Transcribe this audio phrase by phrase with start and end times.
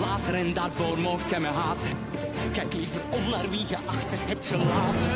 [0.00, 2.01] later en daarvoor mocht gij mij haten.
[2.52, 5.06] Kijk liever om naar wie je achter hebt gelaten.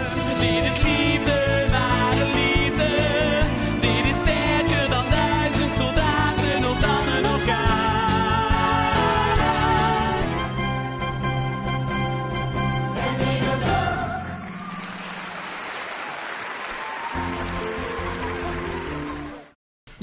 [0.41, 2.56] Dit is liefde, liefde.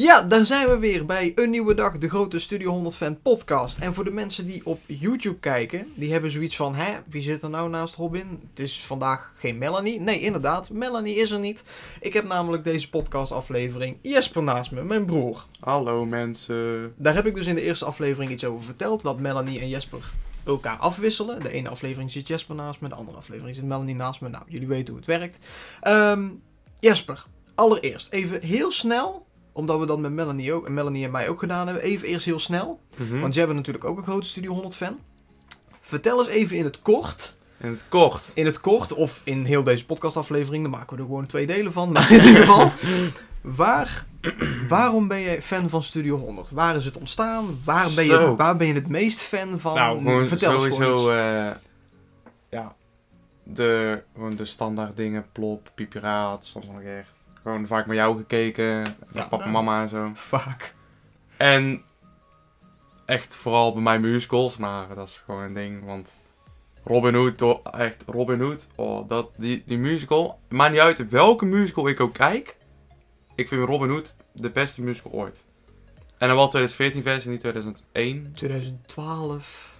[0.04, 3.78] Ja, daar zijn we weer bij een nieuwe dag, de grote Studio 100 Fan podcast.
[3.78, 7.42] En voor de mensen die op YouTube kijken, die hebben zoiets van, hè, wie zit
[7.42, 8.40] er nou naast Robin?
[8.50, 10.00] Het is vandaag geen Melanie.
[10.00, 11.64] Nee, inderdaad, Melanie is er niet.
[12.00, 15.45] Ik heb namelijk deze podcast aflevering Jesper naast me, mijn broer.
[15.60, 16.94] Hallo mensen.
[16.98, 20.12] Daar heb ik dus in de eerste aflevering iets over verteld, dat Melanie en Jesper
[20.45, 21.44] elkaar afwisselen.
[21.44, 24.30] De ene aflevering zit Jesper naast me, de andere aflevering zit Melanie naast me.
[24.30, 25.40] Nou, jullie weten hoe het werkt.
[25.82, 26.28] Ehm,
[26.80, 31.30] Jesper, allereerst even heel snel, omdat we dat met Melanie, ook, en Melanie en mij
[31.30, 32.80] ook gedaan hebben, even eerst heel snel.
[32.98, 33.20] Mhm.
[33.20, 35.00] Want jij bent natuurlijk ook een grote Studio 100 fan.
[35.82, 38.32] Vertel eens even in het kort, In het kort.
[38.34, 41.72] in het kort of in heel deze podcastaflevering, dan maken we er gewoon twee delen
[41.72, 41.92] van.
[41.92, 42.72] Maar in ieder geval,
[43.42, 44.06] waar,
[44.68, 46.52] waarom ben jij fan van Studio 100?
[46.52, 47.60] Waar is het ontstaan?
[47.64, 49.76] Waar ben je, waar ben je het meest fan van?
[49.76, 51.52] nou, gewoon Vertel sowieso, eh,
[52.50, 52.76] ja,
[53.44, 57.12] de, gewoon de standaard dingen, plop, piepiraat, soms nog echt.
[57.44, 60.11] Gewoon vaak met jou gekeken, met Ja, papa, mama en zo.
[60.13, 60.75] Vaak.
[61.38, 61.83] En
[63.05, 66.19] echt vooral bij mij musicals, maar dat is gewoon een ding, want
[66.83, 71.45] Robin Hood, oh, echt Robin Hood, oh, dat, die, die musical, maakt niet uit welke
[71.45, 72.58] musical ik ook kijk,
[73.36, 75.45] ik vind Robin Hood de beste musical ooit.
[76.17, 78.32] En dan wel 2014 versie, niet 2001.
[78.36, 79.73] 2012.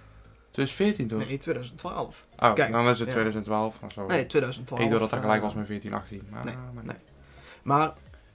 [0.50, 1.28] 2014 toch?
[1.28, 2.26] Nee, 2012.
[2.38, 3.12] Oh, Kijk, dan is het ja.
[3.12, 4.06] 2012 of zo.
[4.06, 4.82] Nee, 2012.
[4.82, 6.26] ik dacht dat dat eh, gelijk was met 14, 18.
[6.30, 6.96] Maar, nee, maar nee.
[7.64, 7.92] Maar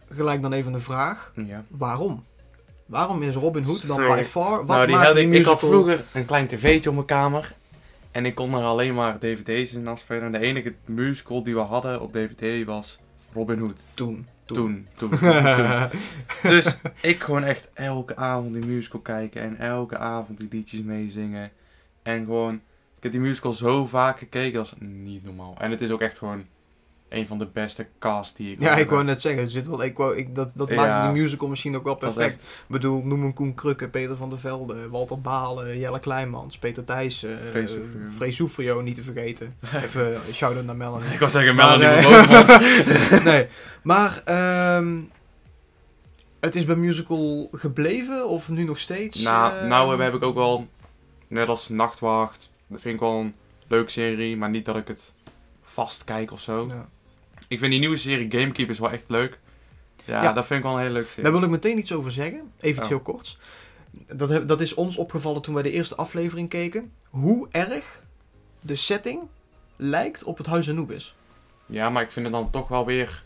[0.09, 1.33] gelijk dan even een vraag.
[1.35, 1.65] Ja.
[1.67, 2.25] Waarom?
[2.85, 4.65] Waarom is Robin Hood dan by far?
[4.65, 7.07] Wat nou, die maakt had die ik, ik had vroeger een klein tv'tje op mijn
[7.07, 7.53] kamer.
[8.11, 10.23] En ik kon er alleen maar dvd's in afspelen.
[10.23, 12.99] En de enige musical die we hadden op dvd was
[13.33, 13.87] Robin Hood.
[13.93, 14.27] Toen.
[14.45, 15.53] Toen, toen, toen.
[15.55, 15.89] toen.
[16.41, 19.41] Dus ik gewoon echt elke avond die musical kijken.
[19.41, 21.51] En elke avond die liedjes meezingen.
[22.01, 22.53] En gewoon,
[22.97, 25.55] ik heb die musical zo vaak gekeken als niet normaal.
[25.59, 26.45] En het is ook echt gewoon
[27.09, 29.83] een van de beste casts die ik Ja, ik wou net zeggen, er zit wel,
[29.83, 30.75] ik wou, ik, dat, dat Ja.
[30.75, 32.41] maakt die musical misschien ook wel perfect.
[32.41, 36.83] Ik bedoel, noem een Koen Krukke, Peter van der Velde, Walter Balen, Jelle Kleinmans, Peter
[36.83, 38.15] Thijssen, uh, Soufrieux.
[38.15, 39.55] Frees Soufrieux, niet te vergeten.
[39.83, 41.11] Even uh, shout-out naar Melanie.
[41.13, 43.23] Ik wou zeggen, Maar, Melanie eh, van Bovenmans.
[43.31, 43.47] nee,
[43.83, 44.97] maar ehm,
[46.39, 49.19] het is bij musical gebleven of nu nog steeds?
[49.21, 50.67] Nou, eh, nou heb ik ook wel,
[51.27, 53.35] net als Nachtwacht, dat vind ik wel een
[53.67, 55.13] leuke serie, maar niet dat ik het
[55.63, 56.65] vast kijk of zo.
[56.67, 56.89] Ja.
[57.49, 59.39] Ik vind die nieuwe serie Gamekeepers wel echt leuk.
[60.05, 60.33] Ja, Ja.
[60.33, 61.23] dat vind ik wel een hele leuke serie.
[61.23, 62.51] Daar wil ik meteen iets over zeggen.
[62.57, 62.87] Even iets Oh.
[62.87, 63.37] heel korts.
[64.13, 66.91] Dat, dat is ons opgevallen toen wij de eerste aflevering keken.
[67.09, 68.03] Hoe erg
[68.61, 69.19] de setting
[69.75, 71.15] lijkt op het Huis Anubis.
[71.65, 73.23] Ja, maar ik vind het dan toch wel weer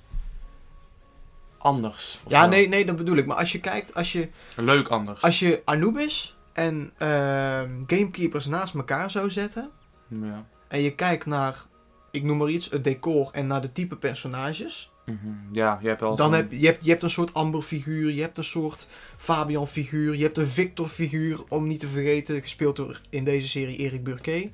[1.57, 2.21] anders.
[2.27, 3.25] Ja, nee, nee, dat bedoel ik.
[3.25, 5.21] Maar als je kijkt, als je, Leuk anders.
[5.21, 9.69] als je Anubis en ehm, Gamekeepers naast elkaar zou zetten.
[10.07, 10.45] Ja.
[10.67, 11.65] En je kijkt naar,
[12.13, 14.91] ik noem maar iets, het decor en naar de type personages.
[15.05, 15.17] Mhm.
[15.51, 18.21] ja, je hebt wel Dan heb je, hebt, je hebt een soort Amber figuur, je
[18.21, 18.87] hebt een soort
[19.17, 23.47] Fabian figuur, je hebt een Victor figuur, om niet te vergeten, gespeeld door in deze
[23.47, 24.51] serie Erik Burke.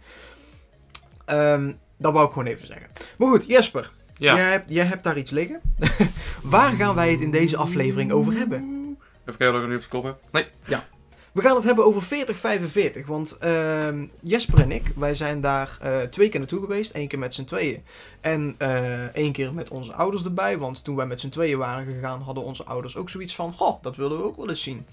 [1.25, 2.87] Ehm, dat wou ik gewoon even zeggen.
[3.17, 4.35] Maar goed, Jesper, Ja.
[4.35, 5.61] jij, hebt, jij hebt daar iets liggen.
[6.43, 8.59] Waar gaan wij het in deze aflevering over hebben?
[9.25, 10.19] Even kijken of ik er nu op kop heb.
[10.31, 10.45] Nee.
[11.33, 15.97] We gaan het hebben over 4045, want ehm, Jesper en ik, wij zijn daar eh,
[16.01, 16.91] twee keer naartoe geweest.
[16.91, 17.83] één keer met z'n tweeën
[18.21, 20.57] en eh, één keer met onze ouders erbij.
[20.57, 23.53] Want toen wij met z'n tweeën waren gegaan, hadden onze ouders ook zoiets van...
[23.57, 24.85] Goh, dat willen we ook wel eens zien.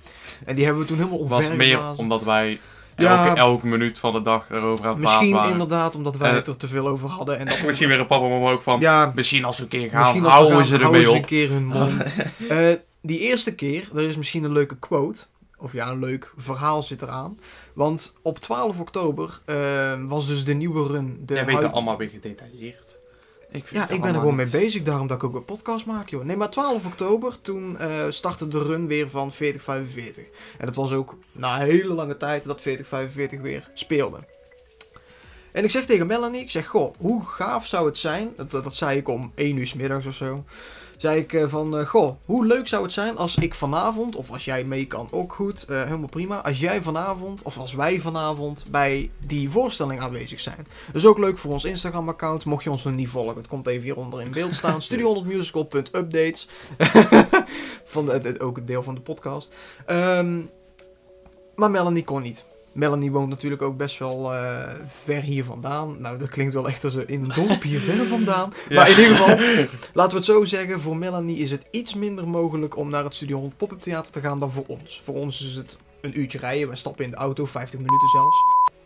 [0.44, 1.98] En die hebben we toen helemaal was omver meer geblazen.
[1.98, 2.58] omdat wij
[2.96, 3.26] Ja.
[3.26, 5.50] elke, elke minuut van de dag erover aan het Misschien praten waren.
[5.52, 7.38] inderdaad omdat wij Eh, het er te veel over hadden.
[7.38, 9.88] En dat Misschien weer een papa mama ook van, Ja, misschien als we een keer
[9.90, 11.26] gaan, misschien houden gaan, ze ermee ze een op.
[11.26, 11.92] keer hun mond.
[13.02, 15.22] Die eerste keer, er is misschien een leuke quote.
[15.58, 17.38] Of ja, een leuk verhaal zit eraan.
[17.74, 21.22] Want op 12 oktober eh, was dus de nieuwe run.
[21.24, 22.98] De Jij weet het allemaal weer gedetailleerd.
[23.50, 25.86] Ik vind Ja, ik ben er gewoon mee bezig, daarom dat ik ook een podcast
[25.86, 26.24] maak, joh.
[26.24, 30.24] Nee, maar 12 oktober, toen eh, startte de run weer van 4045.
[30.58, 34.18] En dat was ook na een hele lange tijd dat 4045 weer speelde.
[35.56, 38.64] En ik zeg tegen Melanie, ik zeg, goh, hoe gaaf zou het zijn, dat, dat,
[38.64, 40.44] dat zei ik om 1 uur 's middags of zo,
[40.96, 44.30] zei ik eh, van, eh, goh, hoe leuk zou het zijn als ik vanavond, of
[44.30, 48.00] als jij mee kan, ook goed, eh, helemaal prima, als jij vanavond, of als wij
[48.00, 50.66] vanavond bij die voorstelling aanwezig zijn.
[50.86, 53.66] Dat is ook leuk voor ons Instagram-account, mocht je ons nog niet volgen, het komt
[53.66, 56.48] even hieronder in beeld staan, studio100musical.updates,
[57.94, 59.54] van de, ook het deel van de podcast.
[59.86, 60.40] Ehm,
[61.54, 62.44] maar Melanie kon niet.
[62.76, 66.00] Melanie woont natuurlijk ook best wel eh, ver hier vandaan.
[66.00, 68.52] Nou, dat klinkt wel echt als in een dorp hier ver vandaan.
[68.74, 69.36] Maar in ieder geval,
[69.92, 70.80] laten we het zo zeggen.
[70.80, 74.20] Voor Melanie is het iets minder mogelijk om naar het Studio 100 Pop-Up Theater te
[74.20, 75.00] gaan dan voor ons.
[75.04, 76.68] Voor ons is het een uurtje rijden.
[76.68, 78.36] Wij stappen in de auto, 50 minuten zelfs.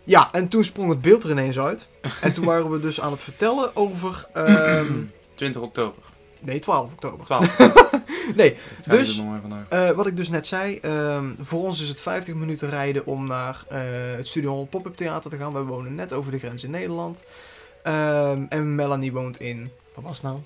[0.05, 1.87] Ja, en toen sprong het beeld er ineens uit.
[2.21, 4.27] En toen waren we dus aan het vertellen over...
[4.33, 4.93] ehm,
[5.35, 6.03] 20 oktober.
[6.41, 7.25] nee, 12 oktober.
[7.25, 7.57] 12.
[8.37, 8.57] Nee,
[8.89, 9.23] Dus...
[9.69, 13.27] Eh, wat ik dus net zei, ehm, voor ons is het 50 minuten rijden om
[13.27, 13.81] naar eh,
[14.17, 15.53] het Studio 100 Pop-Up Theater te gaan.
[15.53, 17.23] Wij wonen net over de grens in Nederland.
[17.83, 19.71] Ehm, en Melanie woont in...
[19.95, 20.39] Wat was het nou?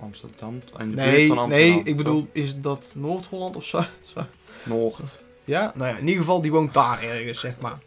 [0.00, 0.58] Amsterdam.
[0.78, 1.68] De Nee, van Amsterdam.
[1.74, 3.80] nee, ik bedoel, is dat Noord-Holland of zo?
[4.14, 4.18] zo?
[4.18, 4.24] Oh,
[4.64, 5.18] Noord.
[5.44, 5.72] Ja?
[5.74, 7.78] Nou ja, in ieder geval, die woont daar ergens, zeg maar.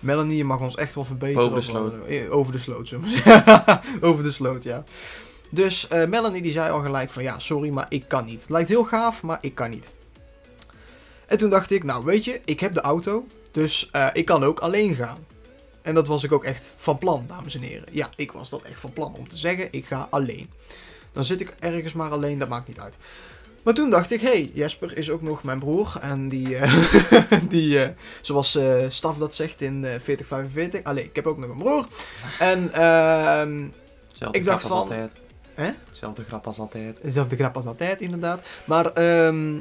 [0.00, 1.54] Melanie, je mag ons echt wel verbeteren.
[1.54, 1.94] De sloot.
[2.08, 3.80] eh, Over de sloot, zullen we zeggen.
[4.08, 4.84] Over de sloot, ja.
[5.50, 8.40] Dus eh, Melanie die zei al gelijk van, ja, sorry, maar ik kan niet.
[8.40, 9.90] Het lijkt heel gaaf, maar ik kan niet.
[11.26, 14.44] En toen dacht ik, nou weet je, ik heb de auto, dus eh, ik kan
[14.44, 15.26] ook alleen gaan.
[15.82, 17.88] En dat was ik ook echt van plan, dames en heren.
[17.92, 20.50] Ja, ik was dat echt van plan om te zeggen, ik ga alleen.
[21.12, 22.98] Dan zit ik ergens maar alleen, dat maakt niet uit.
[23.64, 25.96] Maar toen dacht ik, hey, Jesper is ook nog mijn broer.
[26.00, 26.72] En die, eh,
[27.48, 27.90] die
[28.20, 31.86] zoals eh Staf dat zegt in eh 4045, allee, ik heb ook nog een broer.
[32.38, 33.64] En, ehm
[34.30, 35.12] Ik dacht van- altijd.
[35.56, 35.70] Hè?
[35.92, 36.98] Zelfde grap als altijd.
[37.02, 38.44] Dezelfde grap als altijd, inderdaad.
[38.64, 39.58] Maar ehm,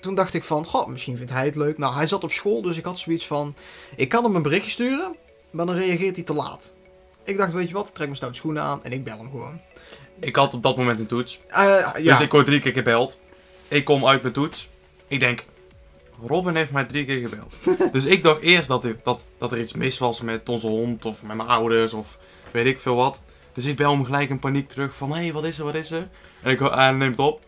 [0.00, 1.78] toen dacht ik van, goh, misschien vindt hij het leuk.
[1.78, 3.54] Nou, hij zat op school, dus ik had zoiets van...
[3.96, 5.16] Ik kan hem een berichtje sturen,
[5.50, 6.74] maar dan reageert hij te laat.
[7.24, 9.30] Ik dacht, weet je wat, ik trek mijn stoute schoenen aan en ik bel hem
[9.30, 9.60] gewoon.
[10.20, 11.40] Ik had op dat moment een toets.
[11.48, 11.64] Eh,
[11.98, 13.18] ja, Dus ik word drie keer gebeld.
[13.68, 14.68] Ik kom uit mijn toets.
[15.06, 15.44] Ik denk,
[16.26, 17.56] Robin heeft mij drie keer gebeld.
[17.92, 21.22] dus ik dacht eerst dat dat, dat er iets mis was met onze hond of
[21.22, 22.18] met mijn ouders of
[22.52, 23.22] weet ik veel wat.
[23.54, 25.74] Dus ik bel hem gelijk in paniek terug van, hé, hey, wat is er, wat
[25.74, 26.08] is er?
[26.42, 27.40] En ik, hij neemt op.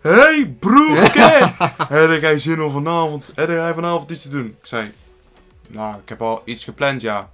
[0.00, 1.52] Hé, hey, broerke!
[1.88, 4.46] Heb jij zin om vanavond, heb jij vanavond iets te doen?
[4.46, 4.92] Ik zei,
[5.66, 7.30] nou, ik heb al iets gepland, ja.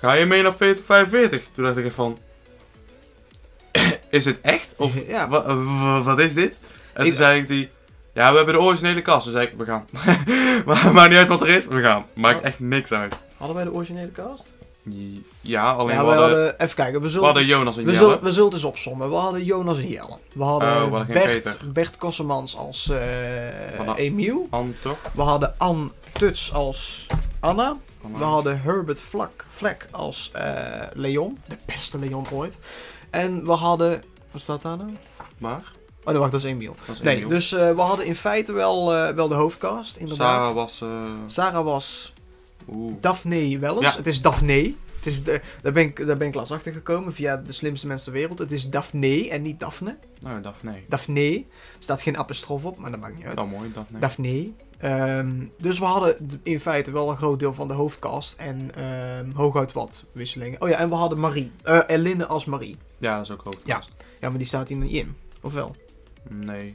[0.00, 1.48] Ga je mee naar 4045?
[1.54, 2.18] Toen dacht ik even van,
[4.10, 4.74] is het echt?
[4.78, 5.28] Of Ja.
[5.28, 6.58] wa- wa- wat is dit?
[6.92, 7.70] En toen zei ik die,
[8.14, 9.22] ja, we hebben de originele kast.
[9.22, 9.84] Toen zei ik, we gaan.
[10.66, 12.04] maar maakt niet uit wat er is, we gaan.
[12.14, 13.16] Maakt echt niks uit.
[13.36, 14.52] Hadden wij de originele cast?
[15.40, 16.60] Ja, alleen Ja, we, we hadden, hadden...
[16.60, 17.24] Even kijken, we we zullen...
[17.26, 18.04] hadden Jonas en We Jelle.
[18.04, 19.10] zullen, we zullen het eens opzommen.
[19.10, 20.16] We hadden Jonas en Jelle.
[20.32, 21.72] We hadden, Oh, we hadden Bert, Peter.
[21.72, 22.90] Bert Kossemans als
[23.76, 24.48] hadden- Emiel.
[25.12, 27.06] We hadden Ann Tuts als
[27.40, 27.76] Anna.
[28.18, 30.54] We hadden Herbert Vlak, Vlek als eh,
[30.92, 31.38] Leon.
[31.48, 32.58] De beste Leon ooit.
[33.10, 34.02] En we hadden...
[34.30, 34.90] Wat staat daar nou?
[35.38, 35.62] Maar,
[36.04, 36.76] Oh nee, wacht, dat is Emiel.
[36.86, 37.28] dat is Nee, Emiel.
[37.28, 40.36] dus eh, we hadden in feite wel, wel de hoofdcast, inderdaad.
[40.46, 40.82] Sarah was...
[41.26, 42.12] Sarah was
[42.74, 42.94] Oeh.
[43.00, 43.92] Daphne Wellens.
[43.92, 43.96] Ja.
[43.96, 44.74] Het is Daphne.
[44.96, 47.86] Het is de, daar, ben ik, daar ben ik laatst achter gekomen via de slimste
[47.86, 48.38] mensen ter wereld.
[48.38, 49.96] Het is Daphne en niet Daphne.
[50.20, 50.82] Nou, Daphne.
[50.88, 51.36] Daphne.
[51.38, 51.44] Er
[51.78, 53.36] staat geen apostrof op, maar dat maakt niet uit.
[53.36, 53.98] Dat mooi, Daphne.
[53.98, 54.52] Daphne.
[54.78, 59.30] Ehm, dus we hadden in feite wel een groot deel van de hoofdcast en ehm,
[59.34, 60.60] hooguit wat wisselingen.
[60.60, 61.52] Oh ja, en we hadden Marie.
[61.62, 62.76] Eh Elinne als Marie.
[62.98, 63.92] Ja, dat is ook hoofdcast.
[64.20, 65.16] Ja, maar die staat hier niet in.
[65.42, 65.76] Of wel?
[66.28, 66.74] Nee.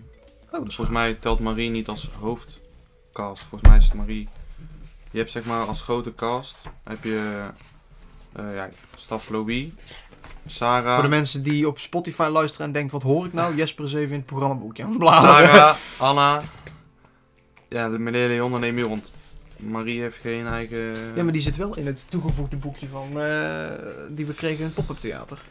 [0.51, 3.43] Oh, is Volgens mij telt Marie niet als hoofdcast.
[3.43, 4.27] Volgens mij is het Marie...
[5.15, 6.55] Je hebt zeg maar als grote cast...
[6.83, 7.47] Heb je...
[8.33, 9.67] eh ja, Staf Louis.
[10.47, 10.93] Sarah...
[10.93, 13.55] Voor de mensen die op Spotify luisteren en denken, wat hoor ik nou?
[13.59, 15.55] Jesper is even in het programmaboekje aan het bladeren.
[15.55, 16.43] Sarah, Anna,
[17.69, 19.13] ja, de meneer Leon en Emiel, want
[19.57, 21.15] Marie heeft geen eigen...
[21.15, 23.71] Ja, maar die zit wel in het toegevoegde boekje van, eh,
[24.09, 25.41] die we kregen in het pop-up theater.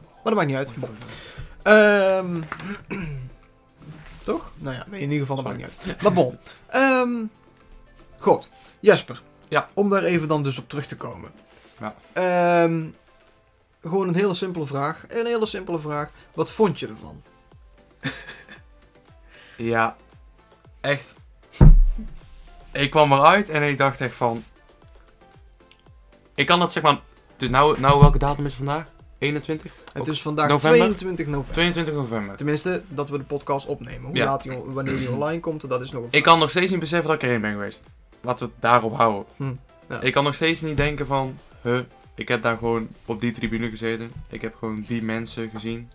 [0.00, 0.72] Maar dat maakt niet uit.
[1.62, 2.40] Ehm,
[4.24, 4.52] toch?
[4.58, 6.02] Nou ja, in ieder geval, dat maakt niet uit.
[6.02, 6.38] Maar bon.
[6.66, 7.10] Ehm,
[8.18, 8.48] goed.
[8.80, 9.22] Jesper.
[9.48, 9.68] Ja.
[9.74, 11.30] Om daar even dan dus op terug te komen.
[11.80, 11.94] Ja.
[12.12, 12.84] Ehm,
[13.82, 15.04] gewoon een hele simpele vraag.
[15.08, 16.10] Een hele simpele vraag.
[16.34, 17.22] Wat vond je ervan?
[19.56, 19.96] Ja,
[20.80, 21.16] echt.
[22.72, 24.44] Ik kwam eruit en ik dacht echt van...
[26.34, 26.98] Ik kan het zeg maar...
[27.38, 28.86] Nou, nou, welke datum is het vandaag?
[29.18, 29.72] 21?
[29.92, 30.78] Het is vandaag november?
[30.78, 31.52] 22 november.
[31.52, 32.36] 22 november.
[32.36, 34.06] Tenminste, dat we de podcast opnemen.
[34.08, 34.24] Hoe Ja.
[34.24, 36.80] laat die, wanneer die online komt, dat is nog een Ik kan nog steeds niet
[36.80, 37.82] beseffen dat ik erheen ben geweest.
[38.20, 39.24] Laten we het daarop houden.
[39.36, 39.52] Hm,
[39.88, 40.00] ja.
[40.00, 41.38] Ik kan nog steeds niet denken van...
[41.62, 41.80] Huh,
[42.14, 44.08] ik heb daar gewoon op die tribune gezeten.
[44.28, 45.90] Ik heb gewoon die mensen gezien.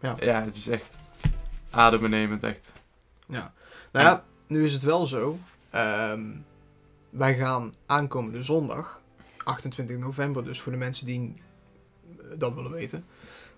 [0.00, 0.16] Ja.
[0.20, 0.98] Ja, het is echt
[1.70, 2.72] adembenemend, echt.
[3.26, 3.52] Ja.
[3.92, 5.38] Nou ja, nu is het wel zo.
[5.70, 6.24] ehm,
[7.10, 9.00] wij gaan aankomende zondag
[9.44, 11.34] 28 november, dus voor de mensen die
[12.38, 13.04] dat willen weten.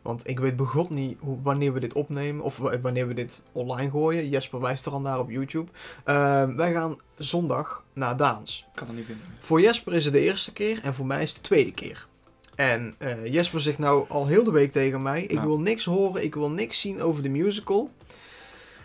[0.02, 3.42] Want ik weet begot niet hoe, wanneer we dit opnemen, of wa- wanneer we dit
[3.52, 4.28] online gooien.
[4.28, 5.70] Jesper wijst er al naar op YouTube.
[6.04, 8.64] Ehm, wij gaan zondag naar Daans.
[8.68, 9.24] Ik kan het niet vinden.
[9.40, 12.06] Voor Jesper is het de eerste keer en voor mij is het de tweede keer.
[12.54, 16.24] En eh, Jesper zegt nou al heel de week tegen mij: Ik wil niks horen,
[16.24, 17.90] ik wil niks zien over de musical.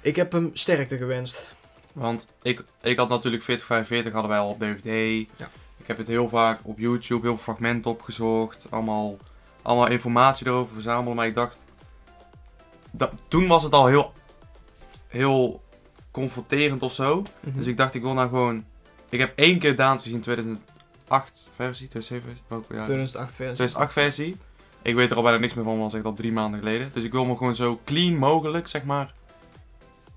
[0.02, 1.54] Ik heb hem sterkte gewenst.
[1.94, 5.28] Want ik, ik had natuurlijk 4045 hadden wij al op DVD.
[5.38, 5.50] Ja.
[5.78, 8.68] Ik heb het heel vaak op YouTube, heel veel fragmenten opgezocht.
[8.70, 9.18] Allemaal,
[9.64, 11.16] allemaal informatie erover verzamelen.
[11.16, 11.66] Maar ik dacht...
[12.92, 14.14] Dat, toen was het al heel,
[15.08, 15.62] heel
[16.12, 17.24] confronterend of zo.
[17.40, 17.58] Mhm.
[17.58, 18.66] Dus ik dacht, ik wil nou gewoon...
[19.10, 22.44] Ik heb één keer Daan gezien, 2008 versie, 2007 versie.
[22.48, 22.84] Welke jaar?
[22.86, 23.56] 2008 versie.
[23.56, 24.38] 2008 versie.
[24.82, 26.90] Ik weet er al bijna niks meer van, want dat echt al drie maanden geleden.
[26.94, 29.14] Dus ik wil me gewoon zo clean mogelijk, zeg maar,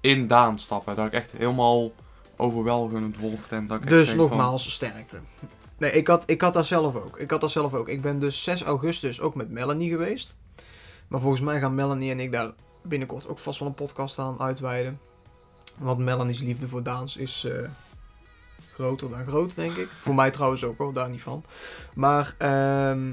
[0.01, 0.97] in Daan stappen.
[0.97, 1.93] Dat ik echt helemaal
[2.37, 5.21] overweldigend volgd en dat ik Dus denk van- nogmaals, sterkte.
[5.79, 7.19] Nee, ik had, ik had dat zelf ook.
[7.19, 7.89] Ik had dat zelf ook.
[7.89, 10.37] Ik ben dus 6 augustus ook met Melanie geweest.
[11.09, 12.53] Maar volgens mij gaan Melanie en ik daar
[12.83, 15.01] binnenkort ook vast wel een podcast aan uitweiden.
[15.79, 17.69] Want Melanie's liefde voor Daans is eh,
[18.73, 19.89] groter dan groot, denk ik.
[20.01, 21.45] Voor mij trouwens ook hoor, daar niet van.
[21.95, 23.13] Maar ehm,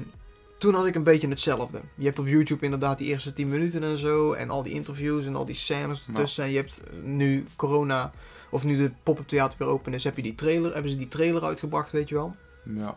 [0.58, 1.80] toen had ik een beetje hetzelfde.
[1.94, 4.32] Je hebt op YouTube inderdaad die eerste 10 minuten en zo.
[4.32, 6.44] En al die interviews en al die scènes ertussen.
[6.44, 8.12] En je hebt nu corona,
[8.50, 11.08] of nu de pop-up theater weer open is, heb je die trailer, hebben ze die
[11.08, 12.34] trailer uitgebracht, weet je wel.
[12.64, 12.94] Ja.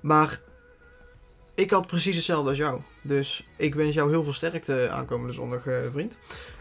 [0.00, 0.40] Maar
[1.54, 2.80] ik had precies hetzelfde als jou.
[3.02, 6.16] Dus ik wens jou heel veel sterkte aankomende zondag, eh, vriend.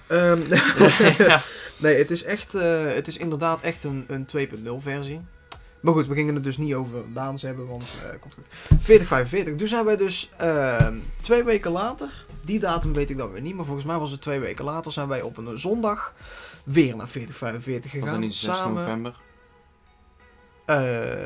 [0.08, 0.40] Ehm,
[1.84, 5.22] nee, het is echt, eh, het is inderdaad echt een, een 2.0 versie.
[5.80, 8.46] Maar goed, we gingen het dus niet over Daans hebben, want eh komt goed.
[8.80, 9.56] 4045.
[9.56, 10.30] Toen zijn wij dus
[11.22, 14.22] twee weken later, die datum weet ik dan weer niet, maar volgens mij was het
[14.22, 16.14] twee weken later, zijn wij op een zondag
[16.64, 18.14] weer naar 4045 Was gegaan.
[18.14, 18.76] dat niet 6 samen.
[18.82, 19.16] november?
[20.68, 20.76] Eh,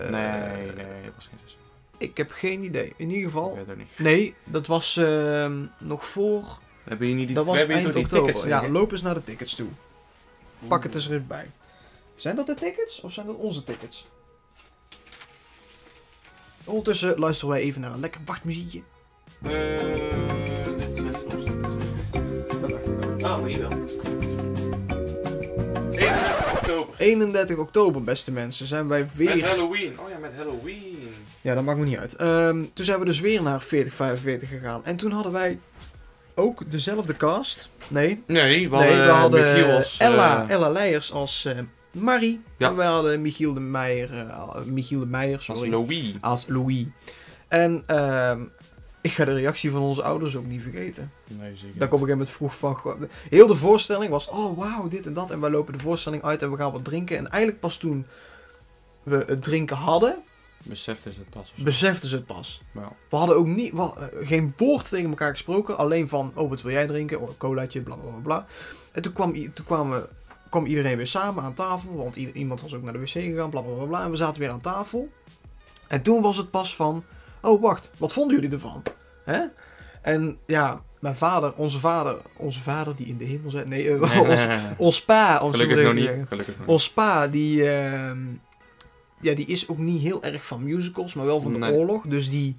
[0.09, 1.57] nee, nee, dat was geen 6
[1.97, 2.93] Ik heb geen idee.
[2.97, 3.99] In ieder Ik geval, weet het niet.
[3.99, 6.43] Nee, dat was ehm, nog voor.
[6.83, 8.33] Hebben jullie niet die, dat was eind oktober.
[8.33, 9.69] tickets Ja, loop eens naar de tickets toe.
[10.67, 11.51] Pak het eens er eens bij.
[12.15, 14.07] Zijn dat de tickets of zijn dat onze tickets?
[16.63, 18.81] Ondertussen luisteren wij even naar een lekker wachtmuziekje.
[19.41, 19.75] Eh,
[21.05, 23.69] is volgens mij- Oh, hier wel.
[25.91, 26.40] 31
[26.79, 26.95] oktober.
[26.99, 29.45] 31 oktober, beste mensen, zijn wij Met weer.
[29.47, 29.99] Halloween.
[29.99, 30.97] Oh ja, met Halloween.
[31.41, 32.15] Ja, dat maakt me niet uit.
[32.15, 34.85] Ehm, toen zijn we dus weer naar 4045 gegaan.
[34.85, 35.59] En toen hadden wij
[36.35, 37.69] ook dezelfde cast.
[37.87, 41.57] Nee, Nee, we nee, hadden, we hadden Michiel als, eh, Ella, Ella Leijers als eh,
[41.91, 42.41] Marie.
[42.57, 42.67] Ja.
[42.69, 46.13] En wij hadden Michiel de Meijer, eh, Michiel de Meijer, als sorry, Louis.
[46.21, 46.85] als Louis.
[47.47, 48.39] En ehm,
[49.01, 51.11] ik ga de reactie van onze ouders ook niet vergeten.
[51.27, 51.79] Nee, zeker.
[51.79, 53.07] Dat ik op een gegeven moment vroeg van...
[53.29, 55.31] Heel de voorstelling was, oh wauw, dit en dat.
[55.31, 57.17] En wij lopen de voorstelling uit en we gaan wat drinken.
[57.17, 58.05] En eigenlijk pas toen
[59.03, 60.23] we het drinken hadden,
[60.63, 61.53] Besefte ze het pas.
[61.55, 62.61] beseften ze het pas.
[62.73, 62.91] Ja.
[63.09, 65.77] We hadden ook niet, we eh, geen woord tegen elkaar gesproken.
[65.77, 67.21] Alleen van, oh wat wil jij drinken?
[67.21, 68.45] Oh, een colaatje, bla bla bla.
[68.91, 70.07] En toen, kwam, toen kwamen,
[70.49, 71.95] kwam iedereen weer samen aan tafel.
[71.95, 74.03] Want iemand was ook naar de wc gegaan, bla bla bla bla.
[74.03, 75.09] En we zaten weer aan tafel.
[75.87, 77.03] En toen was het pas van,
[77.41, 78.83] oh wacht, wat vonden jullie ervan?
[79.23, 79.39] Hè?
[80.01, 83.67] En ja, mijn vader, onze vader, onze vader die in de hemel zit.
[83.67, 84.57] Nee, Nee, ons, nee, nee.
[84.77, 86.11] ons pa, ons Gelukkig nog niet.
[86.27, 88.19] Gelukkig Ons pa, die, ehm,
[89.21, 92.03] ja, die is ook niet heel erg van musicals, maar wel van de oorlog.
[92.07, 92.55] Dus die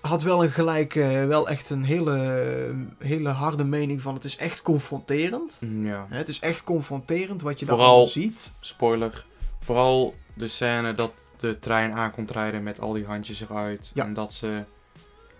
[0.00, 0.94] had wel een gelijk,
[1.26, 5.56] wel echt een hele, hele harde mening van het is echt confronterend.
[5.60, 5.84] niet.
[5.86, 6.06] Ja.
[6.08, 8.52] Hè, Het is echt confronterend wat je daar Vooral- allemaal ziet.
[8.60, 9.24] Spoiler.
[9.60, 13.90] Vooral de scène dat de trein aankomt rijden met al die handjes eruit.
[13.94, 14.04] Ja.
[14.04, 14.62] En dat ze...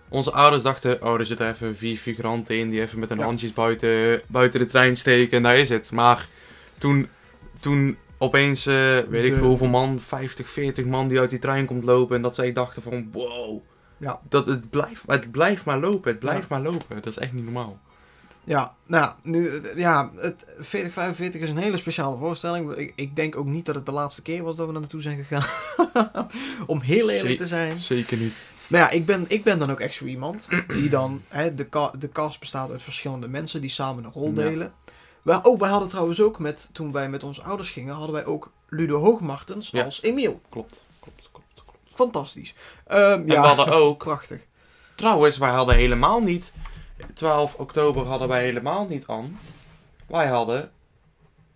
[0.09, 3.23] Onze ouders dachten, oh, er zitten even vier figuranten in die even met hun Ja.
[3.23, 5.91] handjes buiten, buiten de trein steken en daar is het.
[5.91, 6.27] Maar
[6.77, 7.07] toen,
[7.59, 8.73] toen opeens, eh,
[9.09, 12.15] weet ik De- veel hoeveel man, 50, 40 man die uit die trein komt lopen
[12.15, 13.61] en dat zij dachten van, wow.
[13.97, 14.19] Ja.
[14.29, 16.57] Dat het blijft, het blijft maar lopen, het blijft Ja.
[16.59, 16.95] maar lopen.
[16.95, 17.79] Dat is echt niet normaal.
[18.47, 22.71] Ja, nou nu, ja, het 4045 is een hele speciale voorstelling.
[22.75, 25.01] Ik, ik denk ook niet dat het de laatste keer was dat we er naartoe
[25.01, 25.49] zijn gegaan.
[26.67, 27.79] Om heel eerlijk te zijn.
[27.79, 28.33] Zeker niet.
[28.67, 31.65] Maar ja, ik ben, ik ben dan ook echt zo iemand die dan, hè, de,
[31.65, 34.33] ka- de cast bestaat uit verschillende mensen die samen een rol Ja.
[34.33, 34.73] delen.
[35.21, 38.25] Maar, oh, wij hadden trouwens ook met, toen wij met onze ouders gingen, hadden wij
[38.25, 39.83] ook Ludo Hoogmartens Ja.
[39.83, 40.41] als Emiel.
[40.49, 41.47] Klopt, klopt, klopt.
[41.55, 41.77] klopt.
[41.93, 42.53] Fantastisch.
[42.87, 44.45] Ehm, En ja, we hadden ook prachtig.
[44.95, 46.51] Trouwens, wij hadden helemaal niet.
[47.13, 49.39] 12 oktober hadden wij helemaal niet aan.
[50.07, 50.71] Wij hadden.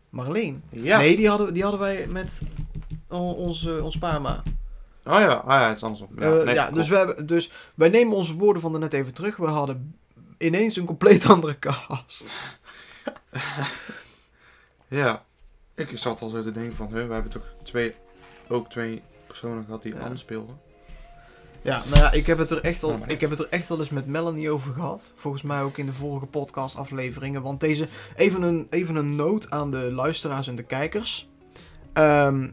[0.09, 0.63] Marleen.
[0.69, 0.97] Ja.
[0.97, 2.41] Nee, die hadden, die hadden wij met
[3.09, 4.43] o- onze, ons paarma.
[5.05, 6.09] Oh ja, ah ja, het is andersom.
[6.19, 6.75] Ja, Ja, nee, ja klopt.
[6.77, 9.37] dus, we hebben, dus wij nemen onze woorden van net even terug.
[9.37, 9.95] We hadden
[10.37, 12.25] ineens een compleet andere cast.
[14.87, 15.23] Ja.
[15.75, 17.95] Ik zat al zo te denken van, we hebben toch twee,
[18.47, 19.99] ook twee personen gehad die Ja.
[20.01, 20.59] aan speelden.
[21.63, 23.79] Ja, nou ja, ik heb, het er echt al, ik heb het er echt al
[23.79, 25.13] eens met Melanie over gehad.
[25.15, 27.41] Volgens mij ook in de vorige podcastafleveringen.
[27.41, 31.29] Want deze, even een, even een noot aan de luisteraars en de kijkers.
[31.93, 32.49] Ehm,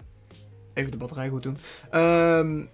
[0.75, 1.59] even de batterij goed doen.
[1.91, 2.65] Ehm,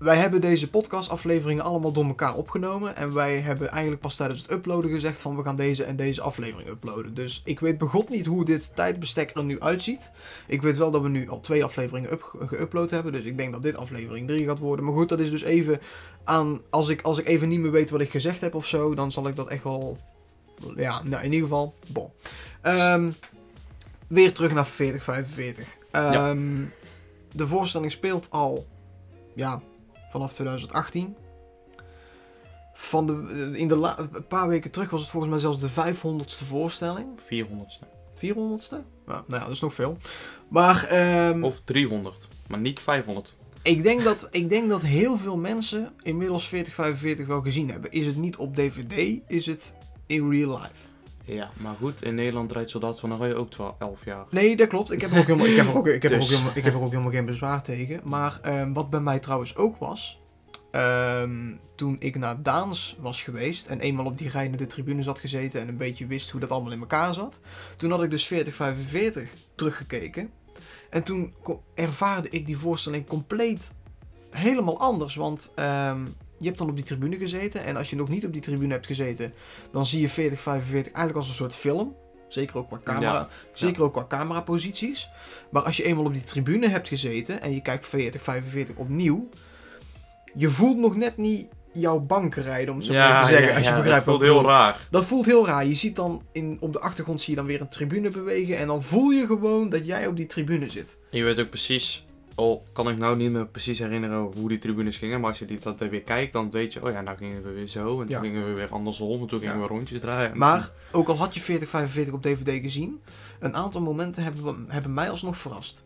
[0.00, 2.96] wij hebben deze podcastafleveringen allemaal door elkaar opgenomen.
[2.96, 6.20] En wij hebben eigenlijk pas tijdens het uploaden gezegd van we gaan deze en deze
[6.20, 7.14] aflevering uploaden.
[7.14, 10.10] Dus ik weet begot niet hoe dit tijdbestek er nu uitziet.
[10.46, 13.12] Ik weet wel dat we nu al twee afleveringen geüpload hebben.
[13.12, 14.84] Dus ik denk dat dit aflevering 3 gaat worden.
[14.84, 15.80] Maar goed, dat is dus even
[16.24, 16.60] aan.
[16.70, 19.12] Als ik, als ik even niet meer weet wat ik gezegd heb of zo, dan
[19.12, 19.98] zal ik dat echt wel.
[20.76, 21.74] Ja, nou in ieder geval.
[21.88, 22.10] Bon.
[22.60, 23.10] Ehm,
[24.06, 25.78] weer terug naar 4045.
[25.90, 26.64] Ehm
[27.32, 28.66] De voorstelling speelt al.
[29.34, 29.62] Ja,
[30.10, 31.16] vanaf 2018.
[32.74, 35.68] Van de, in de la- een paar weken terug was het volgens mij zelfs de
[35.68, 37.06] 500ste voorstelling.
[37.20, 37.86] 400ste.
[38.16, 38.76] 400ste?
[39.06, 39.96] Ja, nou ja, dat is nog veel.
[40.48, 42.28] Maar ehm, Of 300.
[42.48, 43.34] Maar niet 500.
[43.62, 47.90] ik, denk dat, ik denk dat heel veel mensen inmiddels 4045 wel gezien hebben.
[47.92, 49.74] Is het niet op DVD, is het
[50.06, 50.88] in real life.
[51.34, 54.26] Ja, maar goed, in Nederland draait Soldaat van de Rij ook 12, 11 jaar.
[54.30, 54.90] Nee, dat klopt.
[54.90, 56.30] Ik heb er ook helemaal, ik heb er ook, ik heb er ook Dus.
[56.30, 58.00] helemaal, ik heb er ook helemaal geen bezwaar tegen.
[58.04, 60.18] Maar ehm, wat bij mij trouwens ook was.
[60.70, 65.60] ehm, toen ik naar Daans was geweest en eenmaal op die rijdende tribune zat gezeten
[65.60, 67.40] en een beetje wist hoe dat allemaal in elkaar zat.
[67.76, 70.30] Toen had ik dus 4045 teruggekeken.
[70.90, 71.34] En toen
[71.74, 73.74] ervaarde ik die voorstelling compleet
[74.30, 75.14] helemaal anders.
[75.14, 76.00] Want ehm,
[76.40, 77.64] je hebt dan op die tribune gezeten.
[77.64, 79.32] En als je nog niet op die tribune hebt gezeten,
[79.70, 81.96] dan zie je 4045 eigenlijk als een soort film.
[82.28, 83.12] Zeker ook qua camera.
[83.12, 83.28] Ja.
[83.52, 85.08] Zeker ook qua cameraposities.
[85.50, 89.28] Maar als je eenmaal op die tribune hebt gezeten en je kijkt 4045 opnieuw.
[90.34, 93.54] Je voelt nog net niet jouw bank rijden, om het zo maar te zeggen.
[93.54, 94.76] als je begrijpt dat voelt heel raar.
[94.90, 95.66] Dat voelt heel raar.
[95.66, 98.58] Je ziet dan in, op de achtergrond zie je dan weer een tribune bewegen.
[98.58, 100.98] En dan voel je gewoon dat jij op die tribune zit.
[101.10, 102.04] Je weet ook precies,
[102.40, 105.44] al kan ik nou niet meer precies herinneren hoe die tribunes gingen, maar als je
[105.44, 108.06] die, dat weer kijkt, dan weet je, oh ja, nou gingen we weer zo, en
[108.06, 108.20] toen Ja.
[108.20, 109.60] gingen we weer andersom, en toen gingen Ja.
[109.60, 110.38] we rondjes draaien.
[110.38, 113.00] Maar ook al had je 4045 op DVD gezien,
[113.40, 115.84] een aantal momenten hebben, hebben mij alsnog verrast.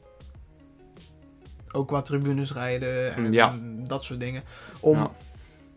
[1.72, 3.58] Ook qua tribunes rijden en Ja.
[3.86, 4.42] dat soort dingen.
[4.80, 5.08] Om.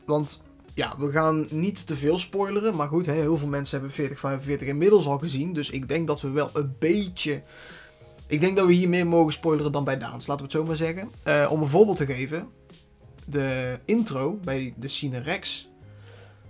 [0.05, 0.41] Want
[0.73, 2.75] ja, we gaan niet te veel spoileren.
[2.75, 5.53] Maar goed, hè, heel veel mensen hebben 4045 inmiddels al gezien.
[5.53, 7.41] Dus ik denk dat we wel een beetje...
[8.27, 10.65] Ik denk dat we hier meer mogen spoileren dan bij Daans, laten we het zo
[10.65, 11.11] maar zeggen.
[11.23, 12.49] Eh, om een voorbeeld te geven.
[13.25, 15.69] De intro bij de Cine Rex.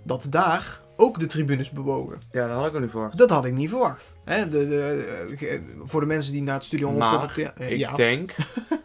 [0.02, 2.18] Dat daar ook de tribunes bewogen.
[2.30, 3.18] Ja, dat had ik ook niet verwacht.
[3.18, 4.14] Dat had ik niet verwacht.
[4.24, 7.94] Hè, de, de, eh, voor de mensen die naar het studio Maar, eh, Ik ja.
[7.94, 8.34] denk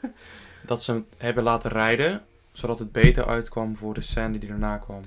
[0.65, 4.77] dat ze hem hebben laten rijden, zodat het beter uitkwam voor de scène die erna
[4.77, 5.01] kwam.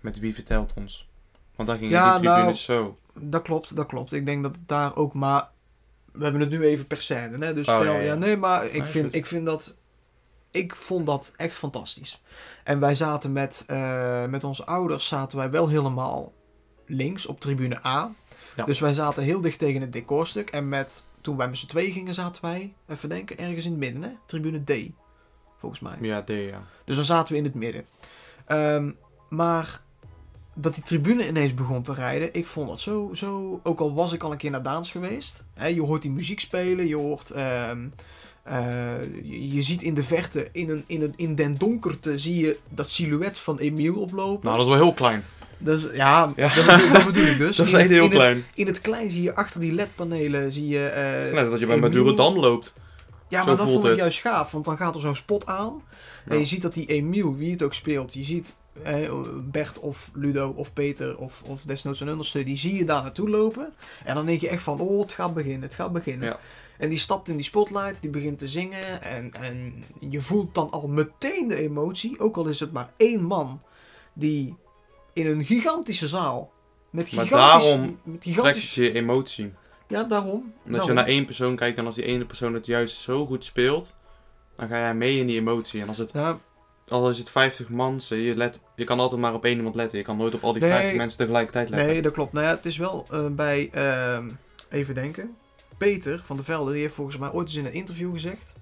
[0.00, 1.08] Met wie vertelt ons.
[1.56, 2.98] Want daar gingen Ja, die tribunes nou, zo.
[3.20, 4.12] Dat klopt, dat klopt.
[4.12, 5.48] Ik denk dat het daar ook maar.
[6.16, 7.54] We hebben het nu even per scène, hè?
[7.54, 8.14] Dus Oh, stel, ja, ja, ja.
[8.14, 9.76] nee, maar ik, vind, ik vind dat.
[10.50, 12.22] Ik vond dat echt fantastisch.
[12.64, 16.32] En wij zaten met, eh, met onze ouders zaten wij wel helemaal
[16.86, 18.12] links op tribune A.
[18.56, 18.64] Ja.
[18.64, 20.50] Dus wij zaten heel dicht tegen het decorstuk.
[20.50, 23.80] En met, toen wij met z'n tweeën gingen, zaten wij, even denken, ergens in het
[23.80, 24.10] midden, hè?
[24.26, 24.90] Tribune D.
[25.60, 25.96] Volgens mij.
[26.00, 26.62] Ja, D, ja.
[26.84, 27.84] Dus dan zaten we in het midden.
[28.46, 28.92] Ehm,
[29.28, 29.80] maar
[30.58, 33.60] dat die tribune ineens begon te rijden, ik vond dat zo, zo...
[33.62, 35.44] Ook al was ik al een keer naar Daans geweest.
[35.54, 37.30] Hè, je hoort die muziek spelen, je hoort...
[37.30, 37.78] ehm,
[38.42, 38.92] eh,
[39.22, 42.58] je, je ziet in de verte, in, een, in, een, in den donkerte, zie je
[42.68, 44.44] dat silhouet van Emiel oplopen.
[44.44, 45.24] Nou, dat is wel heel klein.
[45.92, 46.54] Ja, Ja.
[46.54, 47.56] Dat, bedoel, dat bedoel ik dus.
[47.56, 48.44] Dat is echt heel in het- klein.
[48.54, 50.84] in het klein zie je achter die ledpanelen, zie je...
[50.84, 51.76] eh, Het is net dat je bij.
[51.76, 52.72] Madurodam loopt.
[53.28, 53.98] Ja, Zo maar dat vond ik het.
[53.98, 55.82] juist gaaf, want dan gaat er zo'n spot aan.
[56.28, 59.12] En je ziet dat die Emiel, wie het ook speelt, je ziet eh,
[59.42, 63.28] Bert of Ludo of Peter of, of desnoods een underste, die zie je daar naartoe
[63.28, 63.74] lopen.
[64.04, 66.28] En dan denk je echt van, oh, het gaat beginnen, het gaat beginnen.
[66.28, 66.38] Ja.
[66.78, 70.70] En die stapt in die spotlight, die begint te zingen en, en je voelt dan
[70.70, 73.62] al meteen de emotie, ook al is het maar één man,
[74.12, 74.56] die
[75.12, 76.52] in een gigantische zaal,
[76.90, 77.66] met Maar gigantisch...
[77.66, 79.52] daarom met gigantisch je emotie.
[79.88, 80.52] ja, daarom.
[80.64, 83.44] Omdat je naar één persoon kijkt en als die ene persoon het juist zo goed
[83.44, 83.94] speelt,
[84.54, 85.80] dan ga jij mee in die emotie.
[85.80, 86.40] En als het, Ja,
[86.88, 89.98] al is het 50 man, je, let, je kan altijd maar op één iemand letten.
[89.98, 90.70] Je kan nooit op al die Nee.
[90.70, 91.88] 50 mensen tegelijkertijd letten.
[91.88, 92.32] Nee, dat klopt.
[92.32, 94.30] Nou ja, het is wel eh, bij, ehm,
[94.68, 95.36] even denken,
[95.78, 98.54] Peter van der Velde, die heeft volgens mij ooit eens in een interview gezegd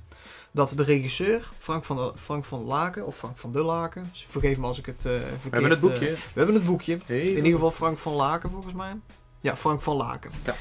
[0.51, 4.27] dat de regisseur, Frank van, de, Frank van Laken, of Frank van de Laken, dus
[4.29, 5.43] vergeef me als ik het eh verkeerd...
[5.43, 6.09] We hebben het boekje.
[6.09, 6.99] eh, we hebben het boekje.
[7.07, 8.97] Hey, In ieder geval Frank van Laken volgens mij.
[9.41, 10.31] Ja, Frank van Laken.
[10.45, 10.55] Ja.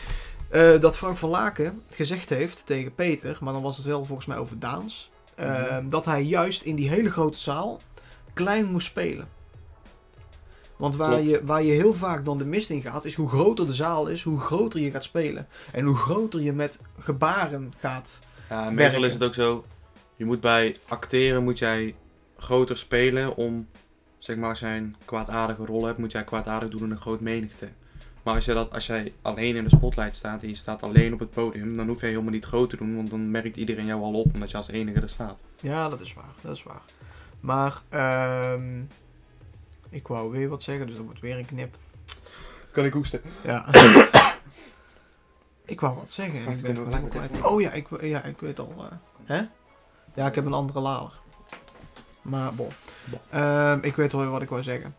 [0.50, 4.28] Eh, dat Frank van Laken gezegd heeft tegen Peter, maar dan was het wel volgens
[4.28, 5.90] mij over Daans, eh, Mhm.
[5.90, 7.80] dat hij juist in die hele grote zaal
[8.34, 9.28] klein moest spelen.
[10.76, 11.30] Want waar Klopt.
[11.30, 14.08] je, waar je heel vaak dan de mist in gaat, is hoe groter de zaal
[14.08, 15.48] is, hoe groter je gaat spelen.
[15.72, 18.20] En hoe groter je met gebaren gaat.
[18.50, 19.04] Ja, meestal werken.
[19.04, 19.66] is het ook zo,
[20.16, 21.96] je moet bij acteren moet jij
[22.38, 23.68] groter spelen om
[24.18, 27.20] zeg maar, als jij een kwaadaardige rol hebt, moet jij kwaadaardig doen in een groot
[27.20, 27.70] menigte.
[28.24, 31.14] Maar als, je dat, als jij alleen in de spotlight staat en je staat alleen
[31.14, 33.86] op het podium, dan hoef je helemaal niet groot te doen, want dan merkt iedereen
[33.86, 35.44] jou al op omdat je als enige er staat.
[35.62, 36.34] Ja, dat is waar.
[36.42, 36.82] Dat is waar.
[37.40, 38.82] Maar, ehm
[39.90, 41.76] ik wou weer wat zeggen, dus dat wordt weer een knip.
[42.72, 43.22] Kan ik hoesten?
[43.44, 43.66] Ja.
[45.66, 46.40] ik wou wat zeggen.
[46.40, 47.46] Ik ben ik het ben gewoon gelijk kwijt.
[47.46, 48.74] Oh ja ik, ja, ik weet al.
[48.78, 49.42] eh, hè?
[50.16, 51.12] Ja, ik heb een andere lader.
[52.22, 52.70] Maar, bon.
[53.06, 53.20] Bon.
[53.30, 54.96] Ehm, ik weet wel weer wat ik wou zeggen.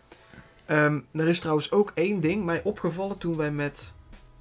[0.66, 3.92] Ehm, er is trouwens ook één ding mij opgevallen toen wij met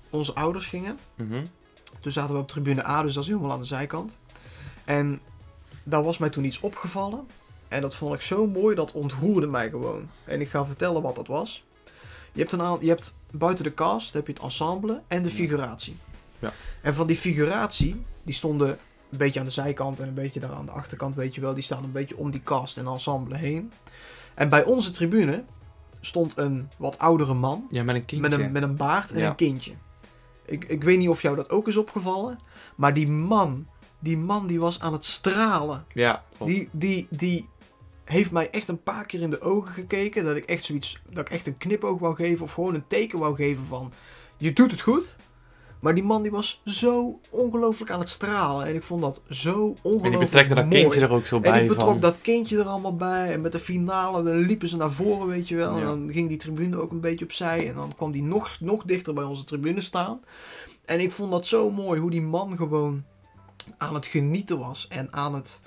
[0.10, 1.00] onze ouders gingen.
[1.16, 1.46] Mhm.
[2.00, 4.20] Toen zaten we op tribune A, dus dat is helemaal aan de zijkant.
[4.86, 5.20] En
[5.84, 7.28] daar was mij toen iets opgevallen.
[7.68, 10.10] En dat vond ik zo mooi, dat ontroerde mij gewoon.
[10.24, 11.66] En ik ga vertellen wat dat was.
[12.32, 15.98] Je hebt, een je hebt buiten de cast heb je het ensemble en de figuratie.
[16.40, 16.54] Ja.
[16.82, 20.52] En van die figuratie, die stonden een beetje aan de zijkant en een beetje daar
[20.52, 21.54] aan de achterkant, weet je wel.
[21.54, 23.72] Die staan een beetje om die cast en ensemble heen.
[24.34, 25.44] En bij onze tribune
[26.06, 28.30] stond een wat oudere man Ja, met een kindje.
[28.30, 29.30] met een, met een baard en Ja.
[29.30, 29.72] een kindje.
[30.46, 32.40] Ik, ik weet niet of jou dat ook is opgevallen.
[32.76, 33.68] Maar die man,
[34.00, 35.86] die man die was aan het stralen.
[35.94, 36.52] Ja, klopt.
[36.52, 37.50] Die, die, die
[38.04, 40.24] heeft mij echt een paar keer in de ogen gekeken.
[40.24, 42.46] Dat ik echt zoiets, dat ik echt een knipoog wou geven.
[42.46, 43.92] Of gewoon een teken wou geven van,
[44.38, 45.16] je doet het goed.
[45.84, 48.66] Maar die man die was zo ongelooflijk aan het stralen.
[48.66, 50.82] En ik vond dat zo ongelooflijk en die betrekte dat mooi.
[50.82, 52.00] kindje er ook zo En bij ik betrok van...
[52.00, 53.34] dat kindje er allemaal bij.
[53.34, 55.78] En met de finale liepen ze naar voren, weet je wel.
[55.78, 57.68] En dan ging die tribune ook een beetje opzij.
[57.68, 60.20] En dan kwam die nog, nog dichter bij onze tribune staan.
[60.86, 63.04] En ik vond dat zo mooi hoe die man gewoon
[63.78, 64.88] aan het genieten was.
[64.90, 65.62] En aan het...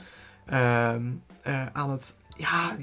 [0.46, 1.02] ehm,
[1.42, 2.76] eh, aan het ja,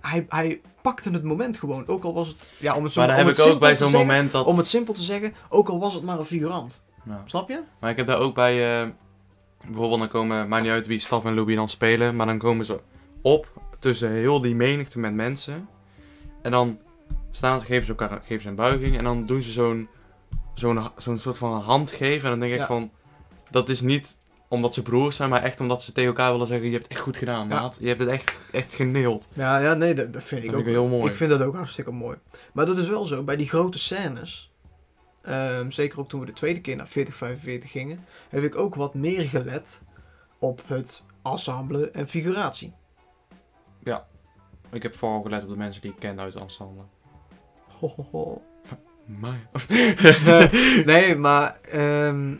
[0.00, 1.86] hij, hij pakte het moment gewoon.
[1.86, 2.48] Ook al was het...
[2.58, 3.90] Ja, om het zo maar daar om heb ik het ook simpel bij te zo'n
[3.90, 4.46] zeggen- moment dat...
[4.46, 6.82] Om het simpel te zeggen, ook al was het maar een figurant.
[7.24, 7.60] Snap je?
[7.80, 8.88] Maar ik heb daar ook bij, eh,
[9.66, 12.64] bijvoorbeeld dan komen, maakt niet uit wie Staf en Louis dan spelen, maar dan komen
[12.64, 12.80] ze
[13.22, 13.46] op
[13.78, 15.68] tussen heel die menigte met mensen.
[16.42, 16.78] En dan
[17.30, 19.88] staan ze, geven ze elkaar geven ze een buiging en dan doen ze zo'n
[20.54, 22.24] zo'n zo'n soort van hand geven.
[22.24, 22.66] En dan denk ik Ja.
[22.66, 22.90] van,
[23.50, 24.18] dat is niet
[24.54, 26.92] omdat ze broers zijn, maar echt omdat ze tegen elkaar willen zeggen, je hebt het
[26.92, 27.54] echt goed gedaan, Ja.
[27.54, 27.76] maat.
[27.80, 29.28] Je hebt het echt, echt geneeld.
[29.32, 31.10] Ja, ja nee, dat, dat vind ik Dat ook vind ik heel mooi.
[31.10, 32.16] Ik vind dat ook hartstikke mooi.
[32.52, 34.52] Maar dat is wel zo, bij die grote scènes,
[35.22, 38.94] ehm, zeker ook toen we de tweede keer naar 4045 gingen, heb ik ook wat
[38.94, 39.82] meer gelet
[40.38, 42.72] op het ensemble en figuratie.
[44.74, 46.82] Ik heb vooral gelet op de mensen die ik ken uit het ensemble.
[47.80, 48.42] Ho, ho, ho.
[49.04, 49.48] Maar...
[50.92, 52.34] nee, maar ehm,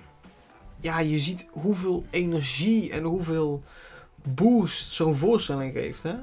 [0.85, 3.63] ja, je ziet hoeveel energie en hoeveel
[4.23, 6.15] boost zo'n voorstelling geeft, hè?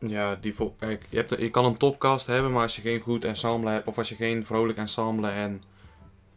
[0.00, 3.24] Ja, die kijk, je, hebt, je kan een topcast hebben, maar als je geen goed
[3.24, 5.60] ensemble hebt, of als je geen vrolijk ensemble en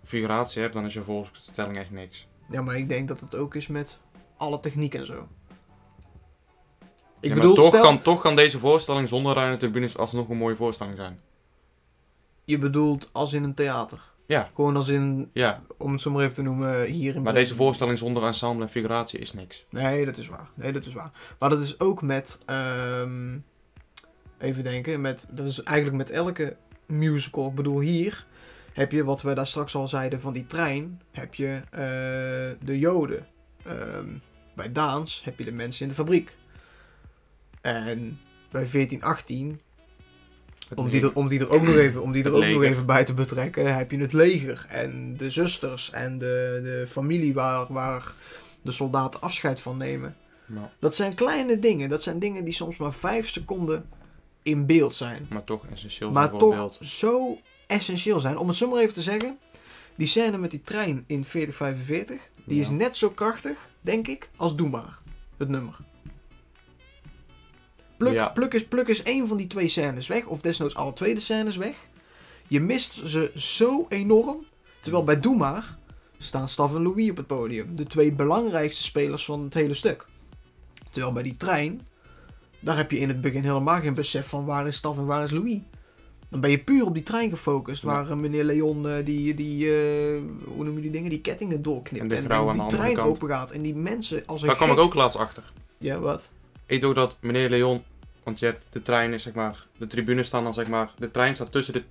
[0.04, 2.28] figuratie hebt, dan is je voorstelling echt niks.
[2.50, 4.00] Ja, maar ik denk dat het ook is met
[4.38, 5.28] alle techniek en zo.
[7.20, 10.38] Ik Ja, bedoel, toch, stel, kan, toch kan deze voorstelling zonder ruime tribunes alsnog een
[10.38, 11.20] mooie voorstelling zijn.
[12.46, 14.11] je bedoelt als in een theater.
[14.32, 14.50] Ja.
[14.56, 17.56] Gewoon als in, Ja, om het zo maar even te noemen, hier in maar deze
[17.56, 19.66] voorstelling zonder ensemble en figuratie is niks.
[19.70, 20.50] Nee, dat is waar.
[20.54, 21.12] Nee, dat is waar.
[21.40, 23.38] Maar dat is ook met, ehm,
[24.38, 27.48] even denken, met, dat is eigenlijk met elke musical.
[27.48, 28.26] Ik bedoel, hier
[28.74, 32.80] heb je, wat we daar straks al zeiden van die trein, heb je eh, de
[32.80, 33.28] joden.
[33.64, 34.08] Ehm,
[34.56, 36.38] bij Daans heb je de mensen in de fabriek.
[37.62, 38.20] En
[38.52, 39.60] bij 1418 Het
[40.76, 42.86] om die, er, om die er ook nog even, om die er ook nog even
[42.86, 47.66] bij te betrekken, heb je het leger en de zusters en de, de familie waar,
[47.74, 48.14] waar
[48.62, 50.16] de soldaten afscheid van nemen.
[50.46, 51.90] Maar, Dat zijn kleine dingen.
[51.90, 53.86] Dat zijn dingen die soms maar vijf seconden
[54.44, 55.28] in beeld zijn.
[55.30, 56.78] maar toch essentieel Maar voor toch het beeld.
[56.82, 58.38] zo essentieel zijn.
[58.38, 59.38] Om het zo maar even te zeggen.
[59.98, 62.30] Die scène met die trein in 4045.
[62.46, 65.00] Die is net zo krachtig, denk ik, als Doe maar.
[65.38, 65.78] Het nummer.
[68.02, 68.30] Pluk, Ja.
[68.30, 70.26] pluk, is, pluk is één van die twee scènes weg.
[70.26, 71.76] Of desnoods alle twee de scènes weg.
[72.48, 74.46] Je mist ze zo enorm.
[74.80, 75.78] Terwijl bij Doe maar
[76.18, 77.76] staan Stav en Louis op het podium.
[77.76, 80.08] De twee belangrijkste spelers van het hele stuk.
[80.90, 81.88] Terwijl bij die trein,
[82.60, 85.24] daar heb je in het begin helemaal geen besef van waar is Stav en waar
[85.24, 85.60] is Louis.
[86.30, 89.74] Dan ben je puur op die trein gefocust, waar eh, meneer Leon eh, die, die
[89.74, 92.02] eh, hoe noem je die dingen, die kettingen doorknipt.
[92.02, 93.52] En de en, die trein open gaat.
[93.52, 95.52] En die mensen als een Daar kwam ik ook laatst achter.
[95.78, 96.30] Ja, wat?
[96.66, 97.84] Ik dacht dat meneer Leon,
[98.24, 101.36] want je hebt de treinen, zeg maar, de tribunes staan dan zeg maar, de trein
[101.36, 101.84] staat tussen de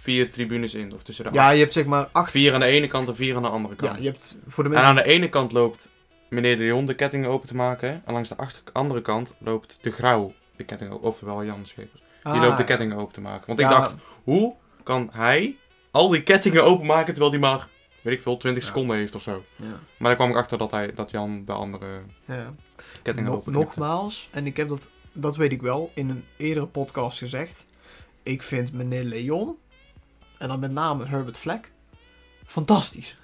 [0.00, 0.92] vier tribunes in.
[0.94, 1.54] Of tussen de Ja, acht.
[1.54, 2.30] je hebt zeg maar acht...
[2.30, 3.92] Vier aan de ene kant en vier aan de andere kant.
[3.96, 4.90] Ja, je hebt voor de En mensen...
[4.90, 5.90] aan de ene kant loopt
[6.28, 8.02] meneer de Leon de kettingen open te maken.
[8.04, 11.08] En langs de achter- andere kant loopt de Grauw de kettingen open.
[11.08, 12.02] Oftewel Jan Schepers.
[12.22, 12.68] Die Ah, loopt de ja.
[12.68, 13.46] kettingen open te maken.
[13.46, 15.56] Want ik Ja, dacht, hoe kan hij
[15.90, 17.68] al die kettingen openmaken terwijl hij maar,
[18.02, 18.68] weet ik veel, 20 Ja.
[18.68, 19.44] seconden heeft of zo.
[19.56, 21.86] Ja, Maar daar kwam ik achter dat, hij, dat Jan de andere
[22.24, 22.54] ja.
[23.02, 26.66] kettingen Nog- open nogmaals, en ik heb dat dat weet ik wel, in een eerdere
[26.66, 27.66] podcast gezegd.
[28.22, 29.56] Ik vind meneer Leon,
[30.38, 31.72] en dan met name Herbert Fleck,
[32.46, 33.16] fantastisch.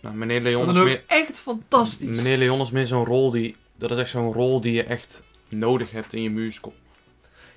[0.00, 1.04] Nou, meneer Leon Dan is meer...
[1.06, 2.16] echt fantastisch.
[2.16, 3.56] Meneer Leon is meer zo'n rol die...
[3.76, 6.74] Dat is echt zo'n rol die je echt nodig hebt in je musical.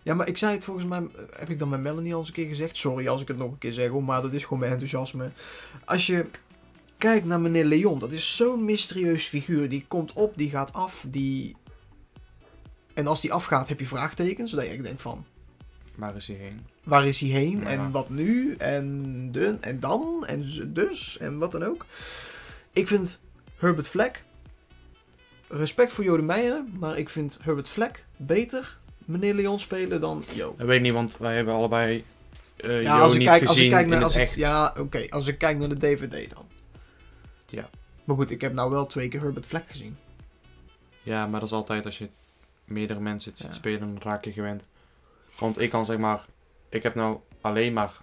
[0.04, 2.34] Ja, maar ik zei het volgens mij, heb ik dan met Melanie al eens een
[2.34, 2.78] keer gezegd.
[2.78, 5.32] Sorry als ik het nog een keer zeg, hoor, maar dat is gewoon mijn enthousiasme.
[5.86, 6.26] Als je
[6.98, 9.70] kijkt naar meneer Leon, dat is zo'n mysterieus figuur.
[9.70, 11.56] Die komt op, die gaat af, die...
[12.94, 15.26] En als die afgaat, heb je vraagtekens, zodat je echt denkt van...
[15.96, 16.66] Waar is hij heen?
[16.84, 17.60] Waar is hij heen?
[17.60, 17.66] Ja.
[17.66, 18.56] En wat nu?
[18.58, 20.26] En, de, en dan?
[20.28, 21.18] En dus?
[21.18, 21.86] En wat dan ook.
[22.72, 23.20] Ik vind
[23.56, 24.24] Herbert Fleck...
[25.48, 30.56] Respect voor Jode Meijer, maar ik vind Herbert Fleck beter meneer Leon spelen dan Jo.
[30.58, 32.06] Dat weet niet, want wij hebben allebei
[32.56, 34.16] eh Ja, Jo als ik niet kijk, als gezien ik kijk in naar, het als
[34.16, 36.46] ik, ja, oké, als ik kijk naar de DVD dan.
[37.46, 37.70] Ja.
[38.04, 39.98] Maar goed, ik heb nou wel twee keer Herbert Fleck gezien.
[41.04, 42.10] Ja, maar dat is altijd als je
[42.72, 43.54] meerdere mensen ziet Ja.
[43.54, 44.66] spelen, dan raak je gewend.
[45.40, 46.26] Want ik kan zeg maar,
[46.70, 47.98] ik heb nou alleen maar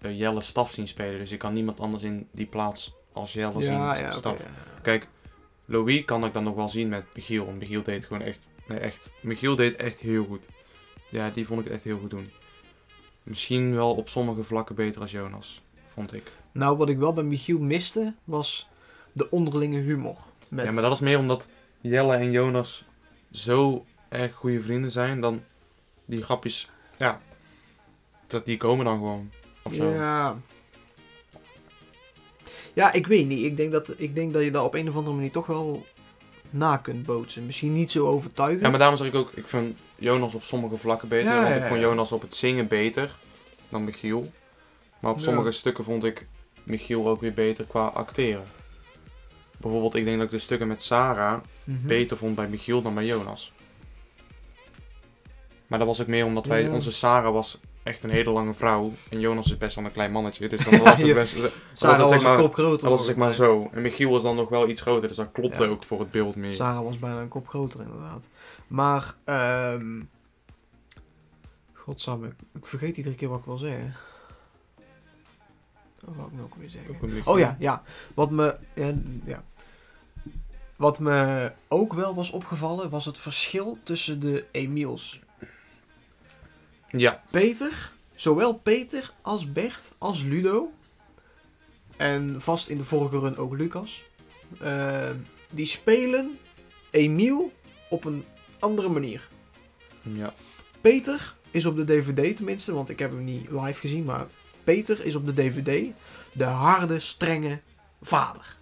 [0.00, 3.62] eh, Jelle Staf zien spelen, dus ik kan niemand anders in die plaats als Jelle
[3.62, 3.72] zien.
[3.72, 4.10] Ja.
[4.10, 4.36] Staf.
[4.82, 5.08] Kijk,
[5.64, 8.78] Louis kan ik dan nog wel zien met Michiel, want Michiel deed gewoon echt, nee
[8.78, 10.46] echt, Michiel deed echt heel goed.
[11.10, 12.30] Ja, die vond ik echt heel goed doen.
[13.22, 16.32] Misschien wel op sommige vlakken beter als Jonas, vond ik.
[16.52, 18.68] Nou, wat ik wel bij Michiel miste, was
[19.12, 20.16] de onderlinge humor.
[20.48, 20.64] Met...
[20.64, 21.48] Ja, maar dat is meer omdat
[21.80, 22.84] Jelle en Jonas
[23.32, 25.42] zo erg goede vrienden zijn, dan
[26.04, 27.20] die grapjes, ja,
[28.26, 29.30] dat die komen dan gewoon.
[29.62, 29.90] Of zo.
[29.90, 30.36] Ja.
[32.72, 33.44] Ja, ik weet niet.
[33.44, 35.86] Ik denk, dat, ik denk dat je daar op een of andere manier toch wel
[36.50, 37.46] na kunt bootsen.
[37.46, 38.62] Misschien niet zo overtuigend.
[38.62, 41.48] Ja, maar daarom zeg ik ook, ik vind Jonas op sommige vlakken beter, Ja, want
[41.48, 41.86] ja, ik vond ja.
[41.86, 43.16] Jonas op het zingen beter
[43.68, 44.32] dan Michiel.
[45.00, 46.26] Maar op sommige stukken vond ik
[46.62, 48.46] Michiel ook weer beter qua acteren.
[49.60, 51.86] Bijvoorbeeld, ik denk dat ik de stukken met Sarah Mhm.
[51.86, 53.52] beter vond bij Michiel dan bij Jonas.
[55.66, 56.70] Maar dat was ook meer omdat wij, Ja.
[56.72, 58.92] onze Sarah was echt een hele lange vrouw.
[59.10, 60.48] En Jonas is best wel een klein mannetje.
[60.48, 61.34] Dus dan was het best...
[61.36, 62.80] Sarah was was, het, zeg maar, een kop groter.
[62.80, 63.68] dan was zeg maar zo.
[63.72, 65.08] En Michiel was dan nog wel iets groter.
[65.08, 65.68] Dus dat klopte Ja.
[65.68, 66.52] ook voor het beeld meer.
[66.52, 68.28] Sarah was bijna een kop groter, inderdaad.
[68.66, 70.02] Maar, ehm
[71.72, 73.94] Godsamme, ik, ik vergeet iedere keer wat ik wil zeggen.
[76.08, 77.22] Wat wou ik nou ook weer zeggen?
[77.26, 77.82] Oh ja, ja.
[78.14, 78.94] Wat me, ja,
[79.24, 79.44] ja.
[80.76, 85.20] Wat me ook wel was opgevallen, was het verschil tussen de Emiels.
[86.90, 90.72] Ja, Peter, zowel Peter als Bert als Ludo.
[91.96, 94.02] En vast in de vorige run ook Lucas.
[94.60, 95.10] eh,
[95.50, 96.38] die spelen
[96.90, 97.52] Emiel
[97.88, 98.24] op een
[98.58, 99.28] andere manier.
[100.02, 100.34] ja.
[100.80, 104.26] Peter is op de DVD tenminste, want ik heb hem niet live gezien, maar
[104.74, 105.86] Peter is op de DVD
[106.32, 107.60] de harde, strenge
[108.02, 108.56] vader.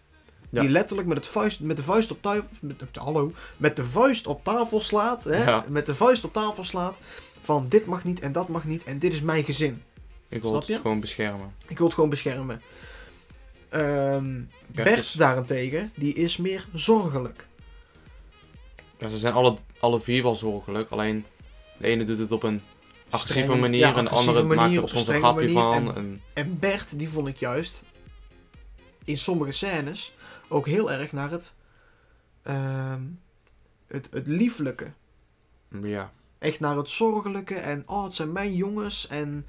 [0.51, 0.61] Ja.
[0.61, 2.45] Die letterlijk met, het vuist, met de vuist op tafel.
[2.61, 3.33] Met, hallo.
[3.57, 5.25] Met de vuist op tafel slaat.
[5.25, 5.45] Hè?
[5.45, 5.65] Ja.
[5.69, 6.99] Met de vuist op tafel slaat.
[7.41, 9.83] Van dit mag niet en dat mag niet en dit is mijn gezin.
[10.29, 11.55] Ik wil het gewoon beschermen.
[11.69, 12.63] Ik wil het gewoon beschermen.
[13.69, 17.47] Ehm, Bert is- daarentegen, die is meer zorgelijk.
[18.99, 20.91] Ja, ze zijn alle, alle vier wel zorgelijk.
[20.91, 21.25] Alleen
[21.79, 22.63] de ene doet het op een
[23.11, 23.79] agressieve Strenge- manier.
[23.81, 25.97] ja, en de agressieve andere maakt manier, er soms een grapje van.
[25.97, 27.83] En, En Bert, die vond ik juist
[29.05, 30.15] in sommige scènes
[30.49, 31.55] ook heel erg naar het,
[32.43, 33.01] ehm,
[33.87, 34.93] het, het lieflijke.
[35.83, 36.13] ja.
[36.39, 39.47] Echt naar het zorgelijke en oh, het zijn mijn jongens en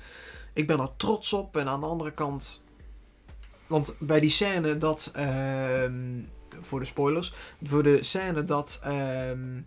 [0.53, 1.57] ik ben er trots op.
[1.57, 2.63] En aan de andere kant,
[3.67, 6.21] want bij die scène dat, ehm,
[6.61, 9.61] voor de spoilers, voor de scène dat ehm,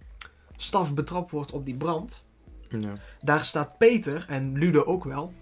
[0.56, 2.26] Staf betrapt wordt op die brand,
[2.70, 2.94] ja.
[3.20, 5.32] daar staat Peter en Ludo ook wel.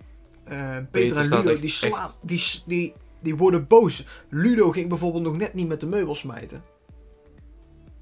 [0.44, 4.06] Eh, Peter, Peter en Ludo die, slaan, die, die, die worden boos.
[4.28, 6.62] Ludo ging bijvoorbeeld nog net niet met de meubels smijten.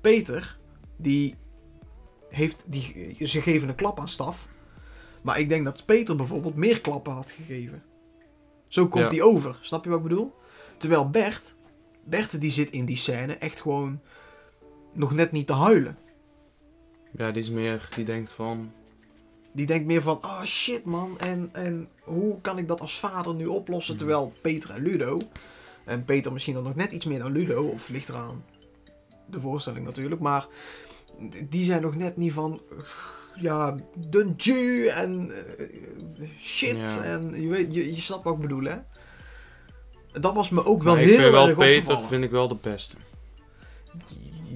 [0.01, 0.59] Peter,
[0.97, 1.35] die
[2.29, 4.49] heeft, die, ze geven een klap aan staf.
[5.23, 7.83] Maar ik denk dat Peter bijvoorbeeld meer klappen had gegeven.
[8.69, 9.11] Zo komt Ja.
[9.11, 9.59] hij over.
[9.61, 10.35] Snap je wat ik bedoel?
[10.77, 11.55] Terwijl Bert,
[12.05, 14.01] Bert die zit in die scène echt gewoon
[14.93, 15.99] nog net niet te huilen.
[17.17, 18.73] ja, die is meer, die denkt van...
[19.57, 23.35] Die denkt meer van, oh shit man, en, en hoe kan ik dat als vader
[23.35, 23.95] nu oplossen?
[23.95, 24.05] Mhm.
[24.05, 25.19] Terwijl Peter en Ludo,
[25.85, 28.45] en Peter misschien dan nog net iets meer dan Ludo, of ligt eraan
[29.27, 30.47] de voorstelling natuurlijk, maar
[31.49, 32.61] die zijn nog net niet van,
[33.35, 37.03] ja, de Jew en eh, shit, Ja.
[37.03, 38.77] en je, weet, je, je snapt wat ik bedoel hè.
[40.21, 42.09] Dat was me ook wel Maar ik heel vind wel erg Peter opgevallen.
[42.09, 42.97] vind ik wel de beste.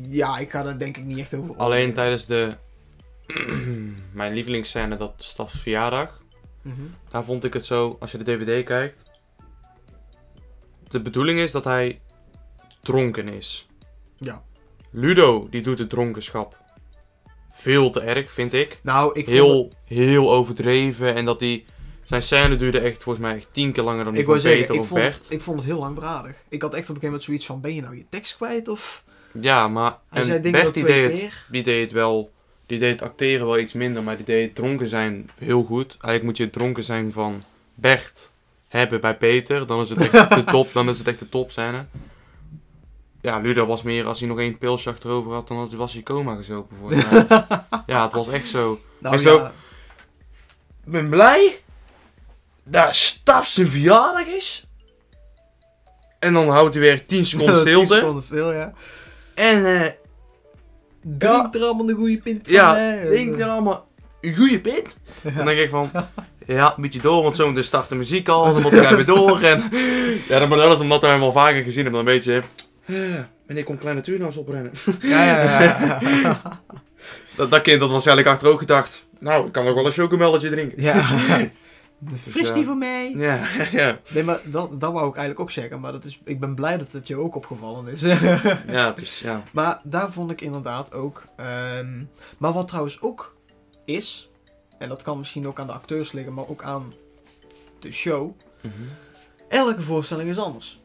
[0.09, 2.57] Ja, ik ga daar denk ik niet echt over Alleen tijdens de...
[4.13, 6.23] mijn lievelingsscène, dat verjaardag.
[6.63, 6.75] Mhm.
[7.09, 9.03] Daar vond ik het zo, als je de DVD kijkt.
[10.89, 12.01] De bedoeling is dat hij
[12.83, 13.67] dronken is.
[14.19, 14.43] Ja.
[14.91, 16.59] Ludo, die doet het dronkenschap
[17.53, 18.81] veel te erg, vind ik.
[18.83, 21.15] Nou, ik vond het- Heel, heel overdreven.
[21.15, 21.67] En dat die...
[22.05, 24.61] Zijn scène duurde echt volgens mij echt tien keer langer dan die ik van zeggen,
[24.61, 25.15] Peter ik of vond, Bert.
[25.19, 26.45] het, ik vond het heel langdradig.
[26.49, 28.69] Ik had echt op een gegeven moment zoiets van, ben je nou je tekst kwijt?
[28.69, 29.05] Of
[29.41, 29.99] Ja, maar...
[30.09, 32.31] hij en zei Bert die deed, het, die deed het wel...
[32.71, 35.89] Die deed acteren wel iets minder, maar die deed dronken zijn heel goed.
[35.91, 37.43] Eigenlijk moet je het dronken zijn van
[37.75, 38.31] Bert
[38.69, 39.67] hebben bij Peter.
[39.67, 41.87] Dan is het echt de top, dan is het echt de topscène.
[43.21, 46.35] Ja, Ludo was meer, als hij nog één pilsje achterover had, dan was hij coma
[46.37, 46.77] gezopen.
[46.83, 46.99] Mij.
[47.87, 48.81] ja, het was echt zo.
[48.99, 49.53] Nou en zo- ja,
[50.85, 51.61] Ik ben blij
[52.65, 54.67] dat Staf zijn verjaardag is.
[56.19, 57.95] En dan houdt hij weer 10 seconden tien stilte.
[57.95, 58.73] seconden stil, ja.
[59.35, 59.93] En eh
[61.03, 63.89] Drink er allemaal een goede pint van ja, denk er allemaal
[64.21, 64.99] een goede pint.
[65.23, 65.91] En dan denk ik van,
[66.47, 68.53] ja, een beetje door, want zometeen start de muziek al.
[68.53, 69.41] Dan moet ik weer door.
[69.41, 69.63] En
[70.29, 72.05] ja, dat, maar dat is omdat we hem al vaker gezien hebben.
[72.05, 72.43] Dan weet je,
[72.85, 72.97] eh,
[73.47, 74.73] wanneer komt Kleine Tuur eens oprennen?
[75.01, 75.99] Ja, ja, ja.
[76.23, 76.41] ja.
[77.37, 80.51] Dat, dat kind had waarschijnlijk achter ook gedacht, nou, ik kan ook wel een chocomelletje
[80.51, 80.83] drinken.
[80.83, 81.05] ja.
[82.15, 82.55] Fris ja.
[82.55, 83.11] die van mij.
[83.17, 85.81] Ja, ja, Nee, maar dat, dat wou ik eigenlijk ook zeggen.
[85.81, 88.01] Maar dat is, ik ben blij dat het je ook opgevallen is.
[88.67, 89.43] ja, dus ja.
[89.53, 91.25] maar daar vond ik inderdaad ook...
[91.37, 92.05] ehm,
[92.39, 93.37] maar wat trouwens ook
[93.85, 94.31] is...
[94.79, 96.95] En dat kan misschien ook aan de acteurs liggen, maar ook aan
[97.79, 98.37] de show.
[99.49, 100.81] Elke voorstelling is anders.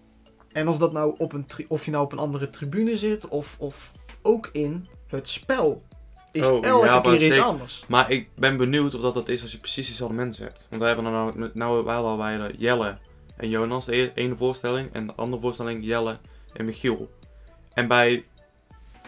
[0.52, 3.56] En of, dat nou op een of je nou op een andere tribune zit, of,
[3.60, 5.84] of ook in het spel,
[6.36, 7.84] is Oh, elke ja, maar keer iets anders.
[7.88, 10.68] Maar ik ben benieuwd of dat dat is als je precies dezelfde mensen hebt.
[10.70, 12.98] Want wij hebben er nou, nou wel de Jelle
[13.38, 14.90] en Jonas, de e- ene voorstelling.
[14.94, 16.18] En de andere voorstelling Jelle
[16.54, 17.10] en Michiel.
[17.74, 18.24] En bij,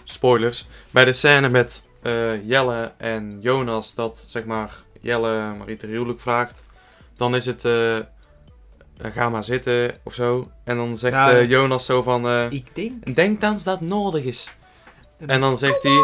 [0.03, 5.89] spoilers, bij de scène met eh, Jelle en Jonas, dat zeg maar Jelle Marie ter
[5.89, 6.63] huwelijk vraagt.
[7.15, 8.03] Dan is het, eh, eh,
[8.97, 10.51] ga maar zitten of zo.
[10.63, 13.15] En dan zegt Jonas zo van, Ik denk...
[13.15, 14.55] denk dan dat nodig is.
[15.25, 15.97] En dan zegt hij,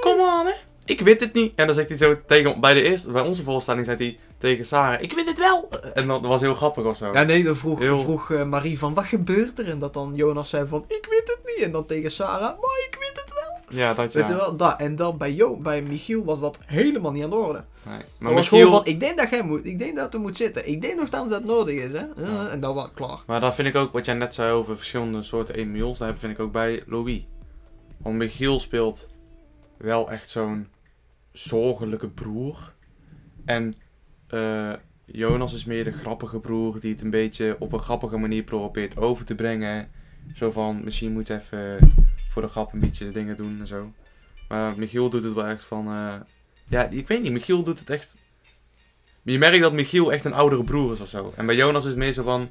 [0.00, 0.52] kom on hè,
[0.90, 1.52] ik weet het niet.
[1.56, 4.66] En dan zegt hij zo tegen, bij de eerste, bij onze voorstelling zei hij tegen
[4.66, 5.68] Sarah, ik weet het wel.
[5.94, 7.12] En dat was heel grappig of zo.
[7.12, 9.68] Ja, nee, dan vroeg, Heel- vroeg eh, Marie van, wat gebeurt er?
[9.68, 11.64] En dat dan Jonas zei van, ik weet het niet.
[11.64, 13.78] En dan tegen Sarah, maar ik weet het wel.
[13.78, 14.78] Ja, dat Weet je wel, dat.
[14.78, 17.64] En dan bij, jo bij Michiel was dat helemaal niet aan de orde.
[17.82, 17.94] Nee.
[17.96, 20.20] Maar Maar was gewoon Michiel, van, ik denk dat jij moet, ik denk dat er
[20.20, 20.68] moet zitten.
[20.68, 21.98] Ik denk nogthans dat het nodig is, hè.
[22.16, 23.18] Ja, En dan was het klaar.
[23.26, 26.32] maar dat vind ik ook, wat jij net zei over verschillende soorten Emils, dat vind
[26.32, 27.26] ik ook bij Louis.
[28.02, 29.06] Want Michiel speelt
[29.76, 30.66] wel echt zo'n
[31.48, 32.72] zorgelijke broer.
[33.44, 33.74] En
[34.26, 34.72] eh,
[35.04, 38.96] Jonas is meer de grappige broer die het een beetje op een grappige manier probeert
[38.96, 39.90] over te brengen.
[40.34, 41.92] Zo van, misschien moet je even
[42.30, 43.92] voor de grap een beetje dingen doen en zo.
[44.48, 46.14] Maar Michiel doet het wel echt van, eh,
[46.68, 48.16] ja, ik weet niet, Michiel doet het echt...
[49.22, 51.32] Je merkt dat Michiel echt een oudere broer is of zo.
[51.36, 52.50] En bij Jonas is het meer zo van,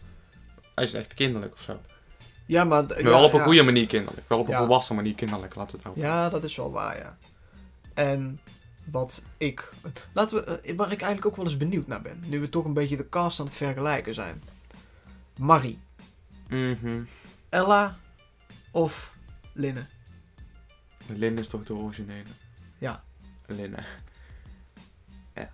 [0.76, 1.80] hij is echt kinderlijk of zo.
[2.46, 2.84] Ja, maar...
[2.98, 3.46] ja, wel op een ja.
[3.46, 4.30] goede manier kinderlijk.
[4.30, 4.60] Wel op een Ja.
[4.60, 6.06] volwassen manier kinderlijk, laten we het houden.
[6.06, 7.18] Ja, dat is wel waar, ja.
[7.94, 8.40] En
[8.92, 9.74] wat ik...
[10.14, 12.24] Laten we, eh, waar ik eigenlijk ook wel eens benieuwd naar ben.
[12.26, 14.44] Nu we toch een beetje de cast aan het vergelijken zijn.
[15.38, 15.80] Marie,
[16.50, 17.04] Mhm.
[17.50, 17.98] Ella
[18.72, 19.14] of
[19.54, 19.86] Linne?
[21.06, 22.30] Lin is toch de originele?
[22.78, 23.04] Ja.
[23.46, 23.82] Lin, hè.
[25.42, 25.50] Ja.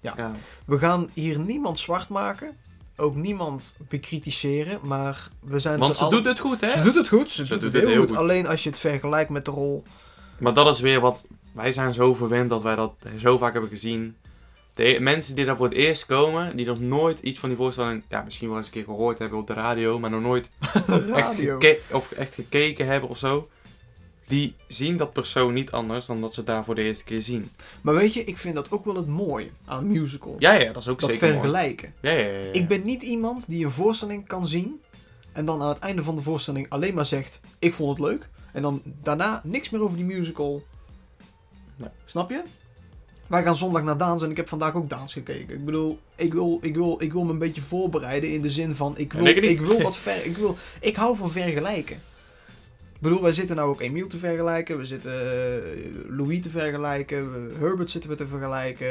[0.00, 0.14] Ja.
[0.16, 0.30] ja.
[0.64, 2.56] We gaan hier niemand zwart maken.
[2.96, 4.80] Ook niemand bekritiseren.
[4.82, 6.70] Maar we zijn Want ze doet het goed, hè?
[6.70, 7.30] Ze doet het goed.
[7.30, 8.08] Ze, doet, het heel, goed.
[8.08, 8.16] goed.
[8.18, 9.82] Alleen als je het vergelijkt met de rol...
[10.38, 11.26] Maar dat is weer wat...
[11.52, 14.16] Wij zijn zo verwend dat wij dat zo vaak hebben gezien.
[14.74, 18.02] De mensen die daar voor het eerst komen, die nog nooit iets van die voorstelling...
[18.08, 20.50] Ja, misschien wel eens een keer gehoord hebben op de radio, maar nog nooit
[21.14, 23.48] echt, geke- of echt gekeken hebben of zo.
[24.26, 27.22] Die zien dat persoon niet anders dan dat ze het daar voor de eerste keer
[27.22, 27.50] zien.
[27.80, 30.36] Maar weet je, ik vind dat ook wel het mooie aan een musical.
[30.38, 31.40] Ja, ja, dat is ook dat zeker mooi.
[31.40, 31.94] vergelijken.
[32.00, 32.52] Ja, ja, ja, ja.
[32.52, 34.80] Ik ben niet iemand die een voorstelling kan zien
[35.32, 38.28] en dan aan het einde van de voorstelling alleen maar zegt: Ik vond het leuk.
[38.52, 40.62] En dan daarna niks meer over die musical.
[41.80, 41.90] Nee.
[42.04, 42.42] Snap je?
[43.26, 45.54] Wij gaan zondag naar Daans en ik heb vandaag ook Daans gekeken.
[45.54, 48.74] Ik bedoel, ik wil, ik wil, ik wil me een beetje voorbereiden in de zin
[48.74, 51.96] van: ik wil, ik wil wat ver, ik wil, ik hou van vergelijken.
[52.92, 57.52] Ik bedoel, wij zitten nou ook Emiel te vergelijken, we zitten eh, Louis te vergelijken,
[57.58, 58.88] Herbert zitten we te vergelijken,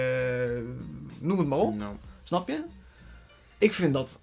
[1.19, 1.75] noem het maar op.
[1.75, 2.63] Nou, Snap je?
[3.57, 4.19] Ik vind dat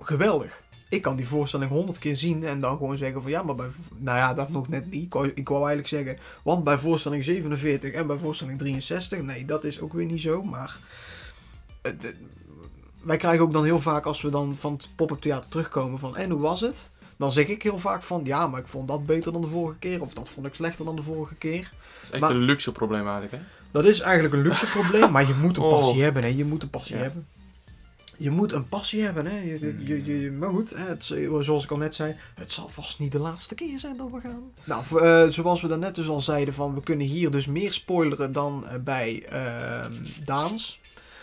[0.00, 0.62] geweldig.
[0.90, 3.66] Ik kan die voorstelling honderd keer zien en dan gewoon zeggen van ja, maar bij...
[3.96, 5.02] Nou ja, dat nog net niet.
[5.04, 9.44] Ik wou, ik wou eigenlijk zeggen, want bij voorstelling 47 en bij voorstelling 63, nee,
[9.44, 10.78] dat is ook weer niet zo, maar...
[11.82, 12.14] eh, de-
[13.02, 16.16] wij krijgen ook dan heel vaak, als we dan van het pop-up theater terugkomen van
[16.16, 16.88] en hoe was het?
[17.16, 19.78] Dan zeg ik heel vaak van ja, maar ik vond dat beter dan de vorige
[19.78, 21.60] keer of dat vond ik slechter dan de vorige keer.
[21.62, 23.38] dat is echt Maar- een luxe probleem eigenlijk, hè?
[23.70, 25.70] Dat is eigenlijk een luxe probleem, maar je moet een Oh.
[25.70, 26.28] passie hebben, hè?
[26.28, 27.02] Je moet een passie Ja.
[27.02, 27.26] hebben.
[28.20, 29.26] Je moet een passie hebben.
[29.26, 29.38] Hè?
[29.40, 31.04] Je, je, je, je- maar goed, hè, het,
[31.40, 34.20] zoals ik al net zei, het zal vast niet de laatste keer zijn dat we
[34.20, 34.42] gaan.
[34.64, 37.72] Nou, voor, eh, zoals we daarnet dus al zeiden, van, we kunnen hier dus meer
[37.72, 39.92] spoileren dan eh, bij ehm,
[40.24, 40.80] Daans.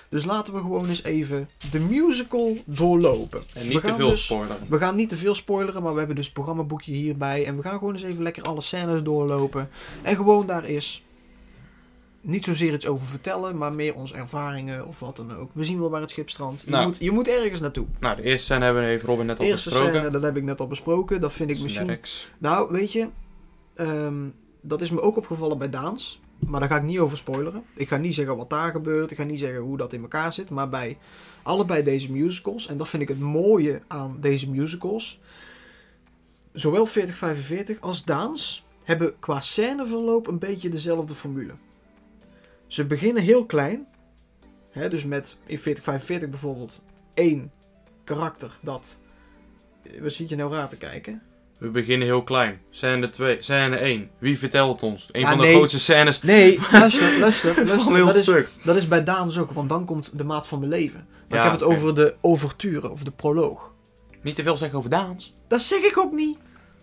[0.09, 3.43] Dus laten we gewoon eens even de musical doorlopen.
[3.53, 4.57] En We niet te gaan veel dus- spoiler.
[4.69, 7.45] We gaan niet te veel spoileren, maar we hebben dus het programmaboekje hierbij.
[7.45, 9.69] En we gaan gewoon eens even lekker alle scènes doorlopen.
[10.01, 11.01] En gewoon daar is
[12.21, 15.51] niet zozeer iets over vertellen, maar meer onze ervaringen of wat dan ook.
[15.53, 16.61] We zien wel waar het schip strandt.
[16.61, 16.85] Je, Nou.
[16.85, 17.85] moet, je moet ergens naartoe.
[17.99, 19.95] Nou, de eerste scène hebben we even Robin net De al eerste besproken.
[19.95, 21.21] scène, dat heb ik net al besproken.
[21.21, 21.99] Dat vind ik misschien...
[22.37, 23.07] Nou, weet je,
[23.75, 24.29] ehm,
[24.61, 26.21] dat is me ook opgevallen bij Daans.
[26.47, 27.63] Maar daar ga ik niet over spoileren.
[27.75, 29.11] Ik ga niet zeggen wat daar gebeurt.
[29.11, 30.49] Ik ga niet zeggen hoe dat in elkaar zit.
[30.49, 30.97] Maar bij
[31.43, 35.19] allebei deze musicals, en dat vind ik het mooie aan deze musicals.
[36.53, 41.53] Zowel 4045 als Daans hebben qua scèneverloop een beetje dezelfde formule.
[42.67, 43.87] Ze beginnen heel klein.
[44.71, 47.51] Hè, dus met in 4045 bijvoorbeeld één
[48.03, 48.97] karakter dat...
[49.83, 51.21] eh, Wat zit je nou raar te kijken?
[51.59, 52.59] We beginnen heel klein.
[52.69, 54.09] Scène 2, scène 1.
[54.17, 55.09] Wie vertelt het ons?
[55.11, 55.55] Een Ja, van de nee.
[55.55, 57.95] grootste scènes Nee, luister, luister, van luister.
[57.95, 58.49] heel Dat het is, stuk.
[58.63, 61.07] dat is bij Daans ook, want dan komt de maat van mijn leven.
[61.29, 63.73] Maar Ja, ik heb het over de overture of de proloog.
[64.21, 65.33] Niet te veel zeggen over Daans.
[65.47, 66.37] Dat zeg ik ook niet.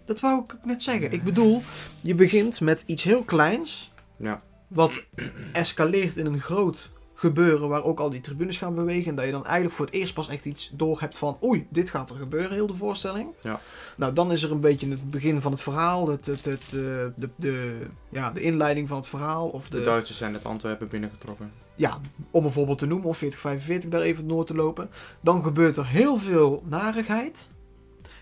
[0.04, 1.12] Dat wou ik ook net zeggen.
[1.12, 1.62] Ik bedoel,
[2.00, 3.90] je begint met iets heel kleins.
[4.16, 4.40] Ja.
[4.68, 5.04] Wat
[5.52, 9.10] escaleert in een groot gebeuren waar ook al die tribunes gaan bewegen.
[9.10, 11.38] En dat je dan eigenlijk voor het eerst pas echt iets door hebt van...
[11.44, 13.28] Oei, dit gaat er gebeuren, heel de voorstelling.
[13.40, 13.60] Ja.
[13.96, 16.08] Nou, dan is er een beetje het begin van het verhaal.
[16.08, 16.70] Het, het, het, eh,
[17.16, 19.48] de, de, ja, de inleiding van het verhaal.
[19.48, 21.52] Of De Duitsers zijn uit Antwerpen binnengetrokken.
[21.74, 22.00] ja,
[22.30, 24.90] om een voorbeeld te noemen, of 4045 daar even door te lopen.
[25.20, 27.48] Dan gebeurt er heel veel narigheid.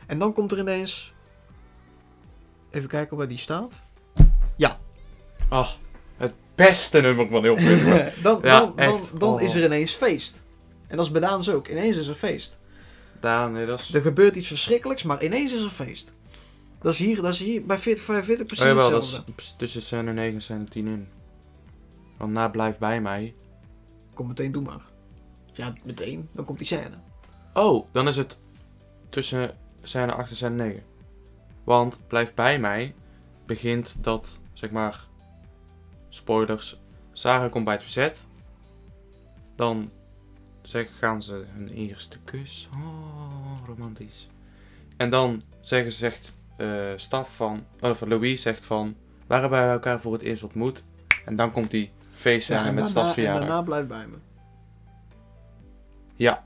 [0.07, 1.13] En dan komt er ineens.
[2.71, 3.83] Even kijken waar die staat.
[5.49, 5.69] Ah,
[6.23, 7.87] het beste nummer van heel veel.
[8.23, 9.43] dan Ja, dan, dan, dan Oh.
[9.43, 10.43] is er ineens feest.
[10.89, 11.69] En dat is bij Daans ook.
[11.69, 12.59] Ineens is er feest.
[13.21, 13.95] Daan, nee, dat is...
[13.95, 16.15] Er gebeurt iets verschrikkelijks, maar ineens is er feest.
[16.81, 19.33] Dat is hier, dat is hier bij 4045 precies Oh, jawel, dat hetzelfde.
[19.37, 21.09] is tussen scène 9 en scène 10 in.
[22.19, 23.35] Want na blijf bij mij.
[24.15, 24.81] Kom meteen, doe maar.
[25.53, 26.29] Ja, meteen.
[26.33, 26.91] Dan komt die scène.
[27.55, 28.39] Oh, dan is het
[29.09, 30.83] tussen scène 8 en scène 9.
[31.65, 32.95] Want blijf bij mij
[33.47, 35.01] begint dat, zeg maar,
[36.15, 36.81] spoilers.
[37.13, 38.27] Sarah komt bij het verzet.
[39.57, 39.91] Dan
[40.63, 42.69] zeg, gaan ze hun eerste kus.
[42.75, 44.29] Oh, romantisch.
[44.97, 48.97] En dan zeggen, zegt eh Staf van, of Louis zegt van,
[49.27, 50.85] waar hebben wij elkaar voor het eerst ontmoet?
[51.25, 53.49] En dan komt die feestscène Ja, en, met daarna, en Stafsverjaardag.
[53.49, 54.17] daarna blijf bij me.
[56.17, 56.45] Ja.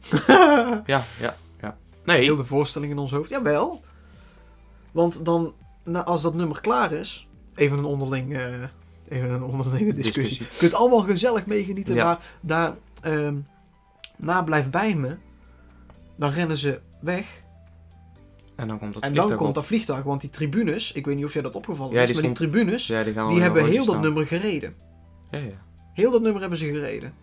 [0.86, 1.76] ja, ja, ja.
[2.04, 2.22] Nee.
[2.22, 3.30] Heel de voorstelling in ons hoofd.
[3.30, 3.82] Jawel.
[4.92, 8.62] Want dan, nou, als dat nummer klaar is, even een onderling, eh,
[9.10, 10.22] even een onderlinge discussie.
[10.22, 10.46] Discussie.
[10.52, 12.04] Je kunt allemaal gezellig meegenieten, Ja.
[12.04, 13.36] maar daar, ehm,
[14.16, 15.16] na blijf bij me,
[16.16, 17.42] dan rennen ze weg.
[18.56, 21.16] En dan komt dat en dan vliegtuig komt dat vliegtuig, want die tribunes, ik weet
[21.16, 23.84] niet of jij dat opgevallen Ja, is, die maar die tribunes, Ja, die hebben heel
[23.84, 24.74] dat nummer gereden.
[25.30, 25.64] Ja, ja.
[25.92, 27.14] Heel dat nummer hebben ze gereden.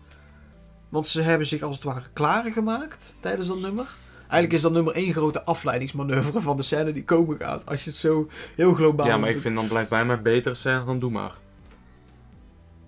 [0.88, 2.88] Want ze hebben zich als het ware klaren
[3.20, 3.86] tijdens dat nummer.
[4.18, 7.66] Eigenlijk is dat nummer één grote afleidingsmanoeuvre van de scène die komen gaat.
[7.66, 9.06] Als je het zo heel globaal...
[9.06, 11.32] ja, maar ik vind dan blijf bij mij beter scène dan Doe Maar.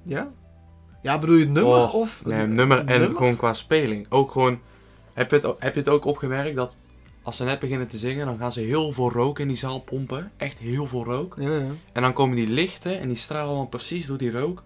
[0.05, 0.31] Ja?
[1.03, 2.23] Ja, bedoel je het nummer Oh, of...
[2.25, 3.17] Nee, nummer en nummer?
[3.17, 4.07] gewoon qua speling.
[4.09, 4.61] Ook gewoon...
[5.13, 6.77] Heb je, het, heb je het ook opgemerkt dat
[7.23, 9.81] als ze net beginnen te zingen, dan gaan ze heel veel rook in die zaal
[9.81, 10.33] pompen.
[10.37, 11.35] Echt heel veel rook.
[11.39, 11.71] Ja, ja.
[11.93, 14.63] En dan komen die lichten en die stralen dan precies door die rook.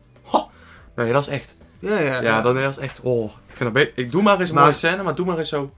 [0.97, 1.57] Nee, dat is echt...
[1.78, 3.01] Ja, ja, Ja, dan is echt...
[3.01, 4.05] Oh, ik vind dat beter.
[4.05, 5.70] Ik doe maar eens een mooie scène, maar Doe Maar is zo...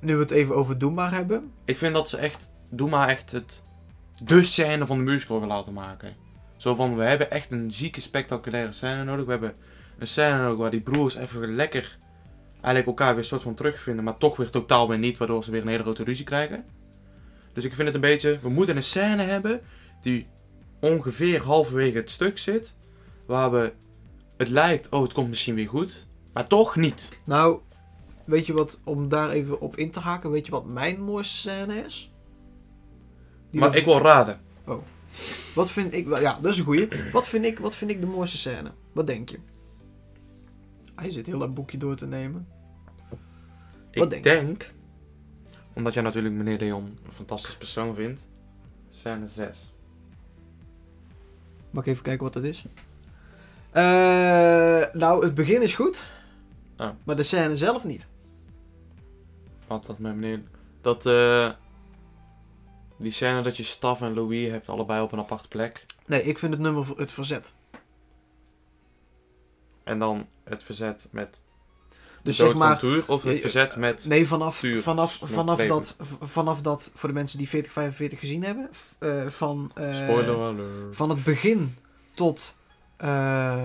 [0.00, 1.52] Nu we het even over Doe Maar hebben.
[1.64, 3.62] Ik vind dat ze echt, doe maar echt het,
[4.22, 6.14] de scène van de musical gaan laten maken.
[6.62, 9.24] Zo van, we hebben echt een zieke spectaculaire scène nodig.
[9.24, 9.54] We hebben
[9.98, 11.98] een scène nodig waar die broers even lekker
[12.50, 14.04] eigenlijk elkaar weer soort van terugvinden.
[14.04, 16.64] Maar toch weer totaal weer niet, waardoor ze weer een hele grote ruzie krijgen.
[17.52, 19.60] Dus ik vind het een beetje, we moeten een scène hebben
[20.00, 20.26] die
[20.80, 22.76] ongeveer halverwege het stuk zit.
[23.26, 23.72] Waar we,
[24.36, 26.06] het lijkt, oh het komt misschien weer goed.
[26.32, 27.18] Maar toch niet.
[27.24, 27.60] Nou,
[28.24, 31.34] weet je wat, om daar even op in te haken, weet je wat mijn mooiste
[31.34, 32.12] scène is?
[33.50, 34.40] Die maar ik wil raden.
[35.54, 36.88] Wat vind ik, ja, dat is een goeie.
[37.12, 38.70] Wat vind ik, wat vind ik de mooiste scène?
[38.92, 39.38] Wat denk je?
[40.94, 42.48] Hij zit heel dat boekje door te nemen.
[43.92, 44.70] Wat ik denk denk,
[45.72, 48.28] omdat jij natuurlijk meneer Leon een fantastisch persoon vindt,
[48.90, 49.72] scène 6.
[51.70, 52.64] Mag ik even kijken wat dat is?
[53.70, 56.04] Eh, nou, het begin is goed.
[56.78, 56.90] Oh.
[57.04, 58.06] Maar de scène zelf niet.
[59.66, 60.42] Wat dat met meneer...
[60.80, 61.50] Dat, eh
[63.02, 65.84] die scène dat je Staf en Louis hebt allebei op een aparte plek.
[66.06, 67.52] Nee, ik vind het nummer voor het verzet.
[69.84, 71.42] En dan het verzet met...
[72.22, 74.04] Dus zeg maar, of het eh, verzet met...
[74.06, 75.74] nee, vanaf, Tuur, vanaf, vanaf, leven.
[75.76, 80.96] dat, vanaf dat, voor de mensen die 4045 gezien hebben, eh, van, eh, Spoiler alert.
[80.96, 81.76] van het begin
[82.14, 82.54] tot
[82.96, 83.56] eh,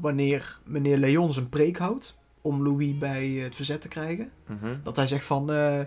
[0.00, 4.30] wanneer meneer Leon zijn preek houdt om Louis bij het verzet te krijgen.
[4.46, 4.76] Mhm.
[4.82, 5.86] Dat hij zegt van, eh, eh,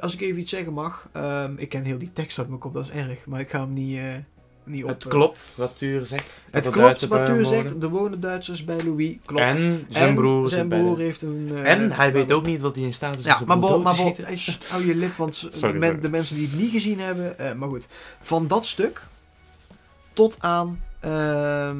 [0.00, 2.72] als ik even iets zeggen mag, ehm, ik ken heel die tekst uit mijn kop,
[2.72, 4.04] dat is erg, maar ik ga hem niet, eh,
[4.64, 4.88] niet op...
[4.88, 6.44] Het eh, klopt wat Tuur zegt.
[6.50, 9.42] Het klopt wat Tuur zegt, er wonen Duitsers bij Louis, klopt.
[9.42, 11.50] En zijn En broer zijn bij heeft een...
[11.54, 13.96] eh, En hij weet ook niet wat hij in staat is Ja, maar, bol, maar
[13.96, 14.16] bol,
[14.68, 17.52] hou je lip, want Sorry, de, men- de mensen die het niet gezien hebben, eh,
[17.54, 17.88] maar goed.
[18.20, 19.06] Van dat stuk
[20.12, 21.76] tot aan, ehm,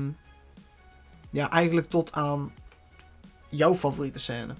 [1.31, 2.53] ja, eigenlijk tot aan
[3.57, 4.55] jouw favoriete scène.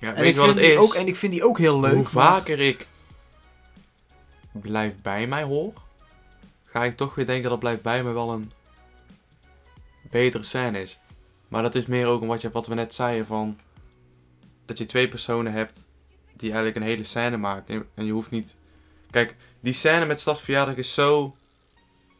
[0.00, 0.78] Ja, En weet ik, je wat vind het die is?
[0.78, 1.92] ook, en ik vind die ook heel leuk.
[1.94, 2.86] Hoe maar- vaker ik
[4.52, 5.72] blijf bij mij hoor,
[6.64, 8.50] ga ik toch weer denken dat blijft bij mij wel een
[10.10, 10.98] betere scène is.
[11.48, 13.58] Maar dat is meer ook om wat, je, wat we net zeiden van
[14.66, 15.86] dat je twee personen hebt
[16.32, 17.74] die eigenlijk een hele scène maken.
[17.74, 18.56] En- En je hoeft niet...
[19.10, 21.36] Kijk, die scène met Stadsverjaardag is zo...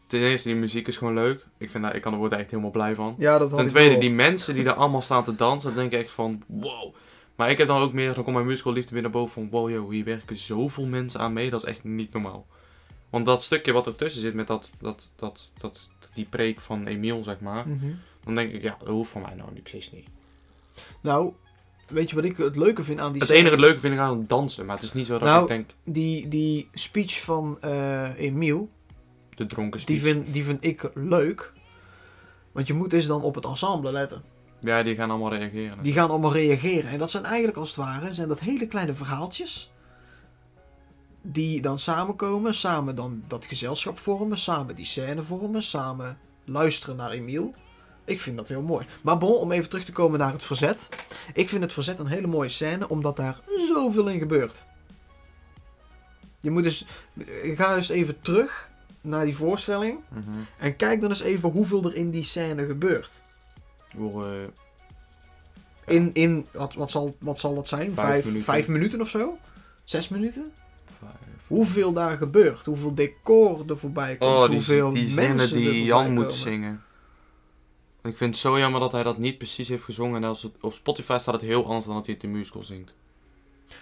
[0.08, 1.46] Ten eerste, die muziek is gewoon leuk.
[1.58, 3.14] Ik, vind, dat- ik kan er word er echt helemaal blij van.
[3.18, 4.00] Ja, dat had Ten ik tweede, wel.
[4.00, 6.94] die mensen die daar allemaal staan te dansen, dan denk ik echt van, wow.
[7.36, 9.48] Maar ik heb dan ook meer, dan komt mijn musical liefde weer naar boven van,
[9.50, 12.46] wow joh, hier werken zoveel mensen aan mee, dat is echt niet normaal.
[13.10, 17.24] Want dat stukje wat ertussen zit met dat, dat, dat, dat, die preek van Emiel,
[17.24, 17.86] zeg maar, Mhm.
[18.24, 20.06] dan denk ik, ja, dat hoeft van mij nou niet precies niet.
[21.02, 21.32] Nou,
[21.88, 24.18] weet je wat ik het leuke vind aan die Het enige leuke vind ik aan
[24.18, 27.56] het dansen, maar het is niet zo dat Nou, ik denk, Die, die speech van
[27.60, 28.68] eh Emiel,
[29.38, 31.52] de dronken die vind, die vind ik leuk.
[32.52, 34.22] Want je moet dus dan op het ensemble letten.
[34.60, 35.82] Ja, die gaan allemaal reageren.
[35.82, 36.90] Die gaan allemaal reageren.
[36.90, 39.72] En dat zijn eigenlijk als het ware zijn dat hele kleine verhaaltjes.
[41.22, 47.10] Die dan samenkomen, samen dan dat gezelschap vormen, samen die scène vormen, samen luisteren naar
[47.10, 47.54] Emiel.
[48.04, 48.86] Ik vind dat heel mooi.
[49.02, 50.88] Maar bon, om even terug te komen naar het verzet.
[51.34, 54.64] Ik vind het verzet een hele mooie scène, omdat daar zoveel in gebeurt.
[56.40, 56.86] Je moet dus,
[57.42, 58.70] ga eens even terug
[59.08, 60.00] naar die voorstelling.
[60.08, 60.38] Mhm.
[60.58, 63.22] En kijk dan eens even hoeveel er in die scène gebeurt.
[63.96, 64.32] Voor, eh,
[65.94, 67.94] In, in wat, wat, zal, wat zal dat zijn?
[67.94, 68.44] Vijf Vijf, minuten.
[68.44, 69.38] vijf minuten of zo?
[69.84, 70.52] Zes minuten?
[70.98, 71.12] vijf.
[71.46, 72.64] Hoeveel daar gebeurt?
[72.64, 74.32] Hoeveel decor er voorbij komt?
[74.32, 76.82] Oh, die, hoeveel die mensen die Jan moet zingen.
[78.02, 80.22] Ik vind het zo jammer dat hij dat niet precies heeft gezongen.
[80.22, 82.38] En als het, op Spotify staat het heel anders dan dat hij het in de
[82.38, 82.94] musical zingt.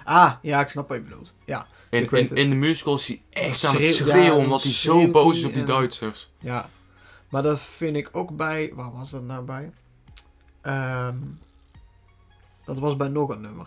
[0.05, 1.32] Ah, ja, ik snap wat je bedoelt.
[1.45, 2.32] Ja, In, Ik in, het.
[2.32, 5.39] in de musical is hij echt aan het Schreeuw- schreeuwen, ja, omdat hij zo boos
[5.39, 6.30] is op die en- Duitsers.
[6.39, 6.68] ja.
[7.28, 8.72] Maar dat vind ik ook bij...
[8.74, 9.72] Waar was dat nou bij?
[10.61, 11.16] Ehm,
[12.64, 13.66] dat was bij nog een nummer.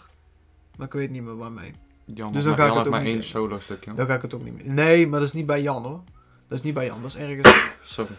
[0.78, 1.74] Maar ik weet niet meer waarmee.
[2.06, 3.94] Jan, Dus dan ga ik Jan het heeft maar ook niet één solo stukje.
[3.94, 4.74] Dan ga ik het ook niet meer...
[4.74, 6.02] Nee, maar dat is niet bij Jan hoor.
[6.48, 7.64] Dat is niet bij Jan, dat is ergens...
[7.84, 8.12] Sorry.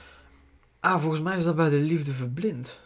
[0.80, 2.78] Ah, volgens mij is dat bij de liefde verblind.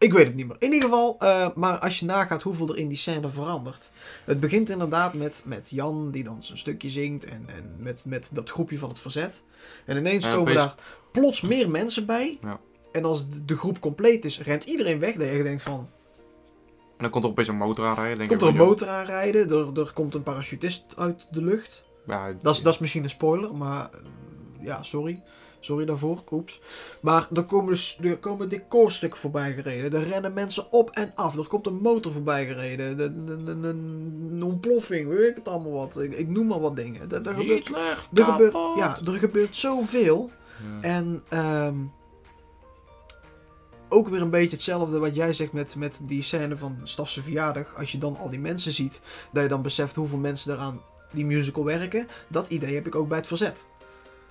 [0.00, 0.56] Ik weet het niet meer.
[0.58, 3.90] In ieder geval, eh, maar als je nagaat hoeveel er in die scène verandert.
[4.24, 8.28] Het begint inderdaad met, met Jan die dan zijn stukje zingt en, en met, met
[8.32, 9.42] dat groepje van het verzet.
[9.86, 10.74] En ineens Ja, komen opeens- daar
[11.12, 12.38] plots meer mensen bij.
[12.42, 12.60] Ja.
[12.92, 15.14] En als de, groep compleet is, rent iedereen weg.
[15.14, 15.78] Dat je denkt van,
[16.96, 18.18] En dan komt er opeens een motor aanrijden.
[18.18, 21.84] Denk komt er een motor aanrijden, er, er komt een parachutist uit de lucht.
[22.06, 23.98] Ja, Dat is, dat is misschien een spoiler, maar eh,
[24.64, 25.22] ja, sorry.
[25.60, 26.60] Sorry daarvoor, oeps.
[27.00, 30.00] Maar er komen, dus, er komen decorstukken voorbij gereden.
[30.00, 31.36] Er rennen mensen op en af.
[31.36, 32.96] Er komt een motor voorbij gereden.
[32.96, 36.00] De- de- de- de- Een ontploffing, weet ik het allemaal wat.
[36.02, 37.10] Ik, ik noem maar wat dingen.
[37.10, 37.68] Er, er gebeurt,
[38.14, 40.30] er, gebeurt, ja, er gebeurt zoveel.
[40.80, 40.88] Ja.
[40.88, 41.76] En ehm,
[43.88, 47.74] ook weer een beetje hetzelfde wat jij zegt met, met die scène van Stafse verjaardag.
[47.76, 49.00] Als je dan al die mensen ziet,
[49.32, 50.80] dat je dan beseft hoeveel mensen eraan
[51.12, 52.08] die musical werken.
[52.28, 53.64] Dat idee heb ik ook bij het verzet.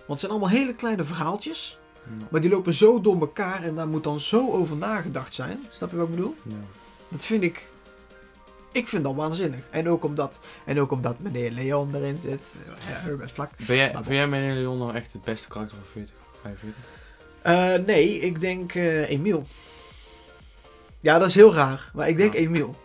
[0.09, 1.79] Want het zijn allemaal hele kleine verhaaltjes.
[2.03, 2.25] Ja.
[2.29, 5.59] Maar die lopen zo door elkaar en daar moet dan zo over nagedacht zijn.
[5.69, 6.35] Snap je wat ik bedoel?
[6.43, 6.55] Ja.
[7.09, 7.71] Dat vind ik.
[8.71, 9.67] Ik vind dat waanzinnig.
[9.71, 12.39] En ook omdat, en ook omdat meneer Leon erin zit.
[13.05, 13.51] Ja, best vlak.
[13.67, 16.83] Ben jij, vind jij meneer Leon nou echt het beste karakter van 40, 45?
[17.41, 19.45] Eh, nee, ik denk eh Emiel.
[20.99, 21.91] Ja, dat is heel raar.
[21.93, 22.39] Maar ik denk Ja.
[22.39, 22.75] Emiel.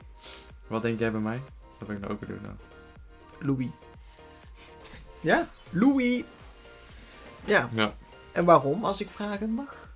[0.67, 1.41] Wat denk jij bij mij?
[1.79, 2.57] Dat ben ik nou ook benieuwd naar.
[3.39, 3.69] Louis.
[5.21, 5.49] Ja?
[5.71, 6.23] Louis.
[7.45, 7.69] Ja.
[7.75, 7.95] Ja.
[8.33, 9.93] En waarom, als ik vragen mag?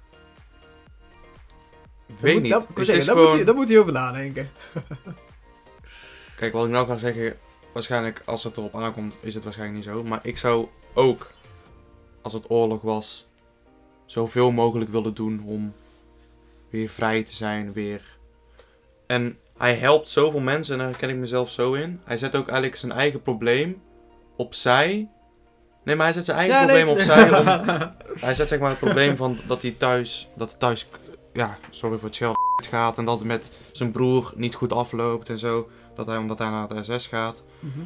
[2.20, 2.52] Weet moet, niet.
[2.52, 4.50] Dat, zeggen, daar, gewoon- moet daar moet hij over nadenken.
[6.36, 7.36] Kijk, wat ik nou ga zeggen,
[7.72, 10.04] waarschijnlijk als het erop aankomt, is het waarschijnlijk niet zo.
[10.04, 11.30] Maar ik zou ook,
[12.22, 13.28] als het oorlog was,
[14.06, 15.74] zoveel mogelijk willen doen om
[16.70, 18.18] weer vrij te zijn, weer.
[19.06, 22.00] En hij helpt zoveel mensen en daar ken ik mezelf zo in.
[22.04, 23.82] Hij zet ook eigenlijk zijn eigen probleem
[24.36, 25.08] opzij.
[25.88, 27.38] Nee, maar hij zet zijn eigen Ja, probleem opzij.
[27.38, 27.46] Om,
[28.26, 30.88] hij zet zeg maar het probleem van dat hij thuis, dat hij thuis
[31.32, 32.36] ja, sorry voor het scheld
[32.70, 35.68] gaat en dat het met zijn broer niet goed afloopt en zo.
[35.94, 37.44] Dat hij, omdat hij naar het SS gaat.
[37.58, 37.80] Mhm.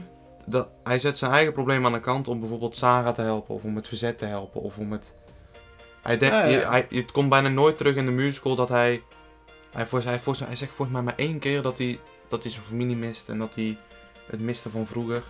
[0.47, 3.63] Dat, hij zet zijn eigen probleem aan de kant om bijvoorbeeld Sarah te helpen of
[3.63, 5.13] om het verzet te helpen of om het...
[6.03, 6.71] Hij denkt, Ja, ja, ja.
[6.71, 9.03] Hij, het komt bijna nooit terug in de musical dat hij...
[9.73, 12.53] Hij, voor, hij, voor, hij zegt volgens mij maar één keer dat hij, dat hij
[12.53, 13.79] zijn familie mist en dat hij
[14.27, 15.23] het miste van vroeger.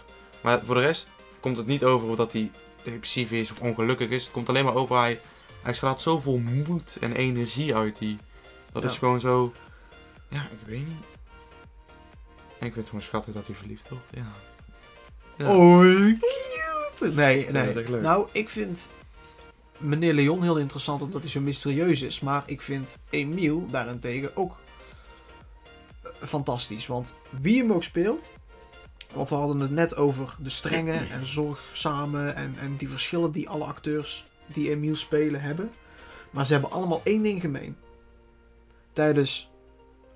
[0.42, 1.10] Maar voor de rest
[1.42, 2.50] komt het niet over dat hij
[2.82, 4.22] depressief is of ongelukkig is.
[4.24, 5.20] Het komt alleen maar over hij,
[5.62, 7.98] hij straalt zoveel moed en energie uit.
[7.98, 8.18] Die,
[8.72, 8.88] dat Ja.
[8.88, 9.52] is gewoon zo...
[10.28, 11.04] Ja, ik weet niet.
[12.58, 14.04] En ik vind het gewoon schattig dat hij verliefd wordt.
[14.14, 14.32] Ja.
[15.36, 17.12] Cute.
[17.14, 17.86] Nee, nee.
[18.00, 18.88] nou, ik vind
[19.78, 22.20] meneer Leon heel interessant omdat hij zo mysterieus is.
[22.20, 24.58] Maar ik vind Emiel daarentegen ook
[26.02, 26.86] eh, fantastisch.
[26.86, 28.30] Want wie hem ook speelt.
[29.14, 33.48] Want we hadden het net over de strenge en zorgzame en, en die verschillen die
[33.48, 35.70] alle acteurs die Emiel spelen hebben.
[36.30, 37.76] Maar ze hebben allemaal één ding gemeen.
[38.92, 39.50] Tijdens,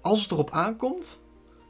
[0.01, 1.25] als het erop aankomt.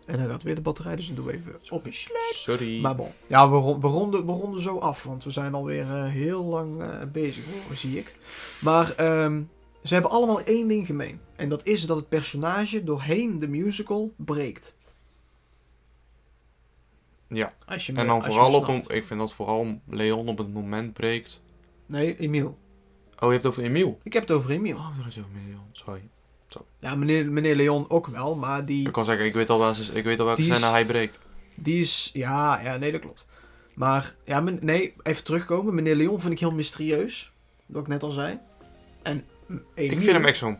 [0.06, 1.86] En dan gaat weer de batterij, dus dan doen we even op.
[2.34, 2.80] Sorry.
[2.80, 3.08] Maar bon.
[3.26, 6.44] Ja, we, ron- we, ronden, we ronden zo af, want we zijn alweer eh, heel
[6.44, 8.16] lang eh, bezig, hoor, zie ik.
[8.60, 9.42] Maar ehm,
[9.82, 11.20] ze hebben allemaal één ding gemeen.
[11.36, 14.74] En dat is dat het personage doorheen de musical breekt.
[17.28, 17.54] Ja.
[17.66, 20.52] Als je me, En dan vooral op een, ik vind dat vooral Leon op het
[20.52, 21.42] moment breekt.
[21.86, 22.58] Nee, Emiel.
[23.18, 24.00] Oh, je hebt het over Emiel.
[24.02, 24.76] Ik heb het over Emiel.
[24.76, 25.64] Oh, dat is ook Leon.
[25.72, 26.02] Sorry.
[26.80, 29.74] Ja, meneer, meneer Leon ook wel, maar die, Ik kan zeggen, ik weet al, wel,
[29.92, 31.20] ik weet al welke is- scène hij breekt.
[31.54, 32.10] die is...
[32.12, 33.26] Ja, ja, nee, dat klopt.
[33.74, 35.74] Maar, ja, men- nee, even terugkomen.
[35.74, 37.32] Meneer Leon vind ik heel mysterieus.
[37.66, 38.38] Wat ik net al zei.
[39.02, 39.24] En
[39.74, 39.92] Emiel...
[39.92, 40.58] Ik vind hem echt zo'n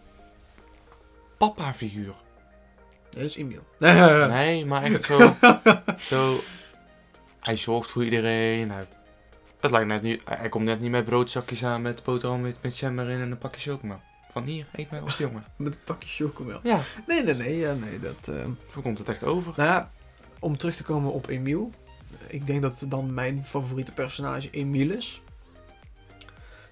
[1.39, 2.15] papa-figuur.
[3.11, 3.63] Nee, dat is Emiel.
[4.29, 5.19] Nee, maar echt zo,
[6.11, 6.41] zo...
[7.47, 8.71] Hij zorgt voor iedereen.
[8.71, 8.87] Hij,
[9.61, 10.23] het lijkt net niet...
[10.25, 13.39] Hij komt net niet met broodzakjes aan met boterham met, met jam erin en een
[13.39, 14.01] pakje chocomel.
[14.31, 15.45] Van hier, eet maar op, jongen.
[15.57, 16.61] Met een pakje chocomel.
[16.63, 18.17] Ja, Nee, nee, nee, ja, nee, dat...
[18.73, 19.53] zo komt het echt over.
[19.57, 19.91] Nou ja,
[20.39, 21.73] om terug te komen op Emiel.
[22.29, 25.23] Ik denk dat dan mijn favoriete personage Emiel is.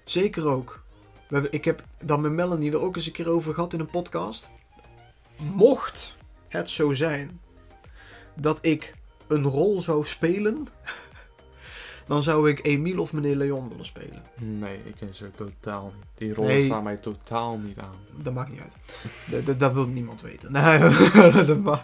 [0.03, 0.83] Zeker ook.
[1.27, 3.79] We hebben, ik heb dan met Melanie er ook eens een keer over gehad in
[3.79, 4.49] een podcast.
[5.37, 6.17] Mocht
[6.47, 7.39] het zo zijn
[8.35, 8.93] dat ik
[9.27, 10.67] een rol zou spelen,
[12.07, 14.23] dan zou ik Emiel of meneer Leon willen spelen.
[14.41, 16.05] Nee, ik ken ze totaal niet.
[16.17, 16.65] Die rollen Nee.
[16.65, 17.95] staan mij totaal niet aan.
[18.21, 19.57] Dat maakt niet uit.
[19.59, 20.51] Dat- wil niemand weten.
[20.51, 20.79] Nee,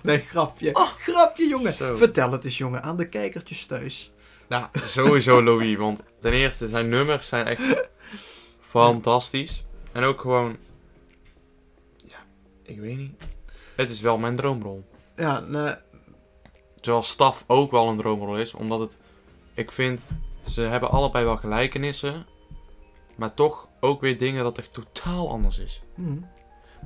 [0.03, 0.71] nee grapje.
[0.97, 1.73] grapje, jongen.
[1.73, 1.95] Zo.
[1.95, 4.11] Vertel het eens, jongen, aan de kijkertjes thuis.
[4.47, 7.89] Nou, sowieso Louis, want ten eerste zijn nummers zijn echt
[8.59, 9.65] fantastisch.
[9.91, 10.57] En ook gewoon,
[12.05, 12.17] ja,
[12.63, 13.13] ik weet niet.
[13.75, 14.85] Het is wel mijn droomrol.
[15.15, 15.73] Ja, nee,
[16.81, 18.99] Terwijl Staf ook wel een droomrol is, omdat het,
[19.53, 20.07] ik vind,
[20.47, 22.25] ze hebben allebei wel gelijkenissen,
[23.15, 25.81] maar toch ook weer dingen dat echt totaal anders is.
[25.95, 26.19] hm.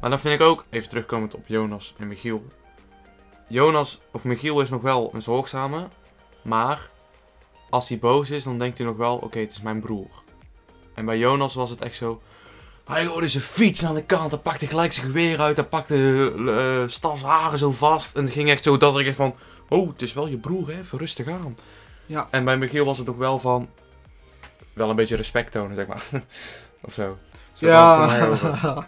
[0.02, 2.44] Maar dan vind ik ook, even terugkomend op Jonas en Michiel.
[3.48, 5.88] Jonas, of Michiel is nog wel een zorgzame,
[6.42, 6.90] maar
[7.70, 10.08] als hij boos is, dan denkt hij nog wel, oké, het is mijn broer.
[10.94, 12.22] En bij Jonas was het echt zo,
[12.86, 16.34] hij hoorde zijn fiets aan de kant, hij pakte gelijk zijn geweer uit, hij pakte
[16.48, 18.16] eh Stas haren zo vast.
[18.16, 19.36] En het ging echt zo dat ik echt van,
[19.70, 21.56] oh, het is wel je broer, hè, even rustig aan.
[22.06, 22.28] Ja.
[22.32, 23.70] En bij Michiel was het nog wel van,
[24.74, 26.06] wel een beetje respect tonen, zeg maar.
[26.82, 27.18] of zo.
[27.54, 27.66] Zo.
[27.68, 28.88] Ja.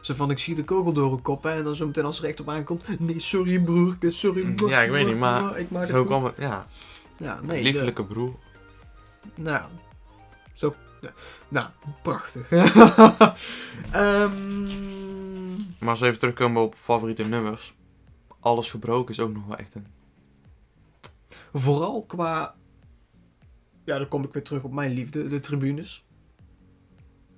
[0.00, 2.16] Zo van, ik zie de kogel door een kop hè, en dan zo meteen als
[2.16, 3.00] het recht op aankomt.
[3.00, 4.54] Nee, sorry broer, sorry.
[4.66, 6.66] Ja, ik weet niet, maar Ik maak het Zo kwam het, ja.
[7.16, 7.56] Ja, nee.
[7.56, 8.34] de- Liefelijke broer.
[9.34, 9.68] nou,
[10.52, 10.74] zo.
[11.48, 11.66] Nou,
[12.02, 12.48] prachtig.
[13.92, 17.74] Ehm, Maar als we even terugkomen op favoriete nummers.
[18.40, 19.86] Alles gebroken is ook nog wel echt een...
[21.58, 22.54] vooral qua...
[23.84, 26.04] Ja, dan kom ik weer terug op mijn liefde, de tribunes.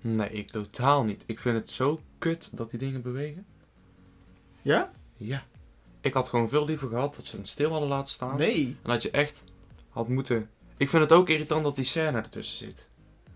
[0.01, 1.23] Nee, ik totaal niet.
[1.27, 3.47] Ik vind het zo kut dat die dingen bewegen.
[4.63, 4.93] Ja?
[5.17, 5.45] Ja.
[6.01, 8.39] Ik had gewoon veel liever gehad dat ze het stil hadden laten staan.
[8.39, 8.77] Nee.
[8.83, 9.45] En dat je echt
[9.89, 10.51] had moeten...
[10.77, 12.89] Ik vind het ook irritant dat die scène ertussen zit.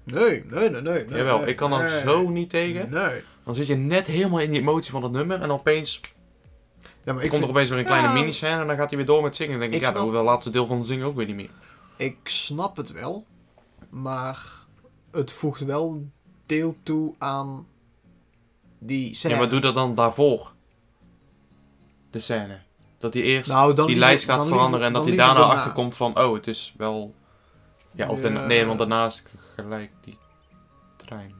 [0.04, 1.04] Nee, nee, nee, nee.
[1.08, 2.00] Jawel, nee, ik kan nee.
[2.00, 2.90] zo niet tegen.
[2.90, 3.22] Nee.
[3.44, 6.00] Dan zit je net helemaal in die emotie van het nummer en opeens
[7.04, 8.12] Ja, maar komt ik, er vind- opeens weer een kleine Ja.
[8.14, 9.50] mini-scène en dan gaat hij weer door met zingen.
[9.52, 11.16] Dan denk ik, Ik ja, dan snap- hoeft het laatste deel van het zingen ook
[11.16, 11.50] weer niet meer.
[11.96, 13.26] ik snap het wel,
[13.90, 14.46] maar
[15.10, 16.06] het voegt wel
[16.46, 17.66] deel toe aan
[18.78, 19.34] die scène.
[19.34, 20.52] Ja, maar doe dat dan daarvoor.
[22.10, 22.60] De scène.
[22.98, 25.12] Dat hij eerst Nou, dan die liever- lijst gaat dan veranderen liever- en dat dan
[25.16, 25.54] hij daarna daarna.
[25.60, 27.14] achterkomt van, oh, het is wel...
[27.92, 28.46] Ja, of Ja.
[28.46, 29.22] nee, want daarna is
[29.56, 30.18] gelijk die
[30.96, 31.34] trein,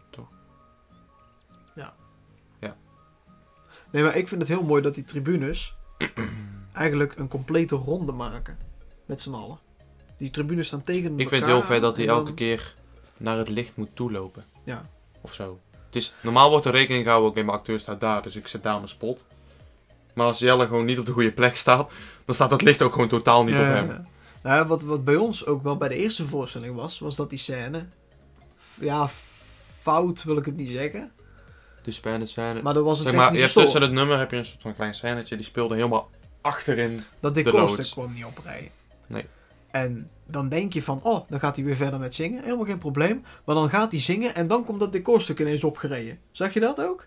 [3.91, 5.75] Nee, maar ik vind het heel mooi dat die tribunes
[6.73, 8.59] eigenlijk een complete ronde maken.
[9.07, 9.59] Met z'n allen.
[10.17, 12.75] Die tribunes staan tegen Ik vind het elkaar heel vet dat hij dan- elke keer
[13.17, 14.45] naar het licht moet toelopen.
[14.65, 14.87] Ja.
[15.21, 15.59] Of zo.
[15.87, 18.63] Het is, normaal wordt er rekening gehouden, oké, mijn acteur staat daar, dus ik zet
[18.63, 19.25] daar mijn spot.
[20.15, 21.91] Maar als Jelle gewoon niet op de goede plek staat,
[22.25, 23.87] dan staat dat licht ook gewoon totaal niet op hem.
[23.89, 24.05] ja.
[24.43, 27.39] Nou, wat, wat bij ons ook wel bij de eerste voorstelling was, was dat die
[27.39, 27.87] scène.
[28.81, 29.09] Ja,
[29.81, 31.13] fout wil ik het niet zeggen.
[31.83, 32.63] De scène, scène.
[32.63, 34.75] Maar er was Zeg maar, je hebt tussen het nummer heb je een soort van
[34.75, 36.11] klein scènetje, die speelde helemaal
[36.41, 37.01] achterin.
[37.21, 38.69] Dat de decorstuk kwam niet oprijden.
[39.07, 39.27] Nee.
[39.71, 42.43] En dan denk je van, oh, dan gaat hij weer verder met zingen.
[42.45, 43.23] Helemaal geen probleem.
[43.45, 46.19] Maar dan gaat hij zingen en dan komt dat decorstuk ineens opgereden.
[46.31, 47.07] Zag je dat ook?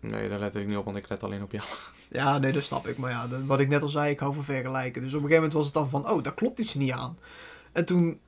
[0.00, 1.64] Nee, daar let ik niet op, want ik let alleen op jou.
[2.10, 2.96] Ja, nee, dat snap ik.
[2.96, 5.02] Maar ja, dat- wat ik net al zei, ik hou van vergelijken.
[5.02, 7.18] Dus op een gegeven moment was het dan van, oh, daar klopt iets niet aan.
[7.72, 8.20] En toen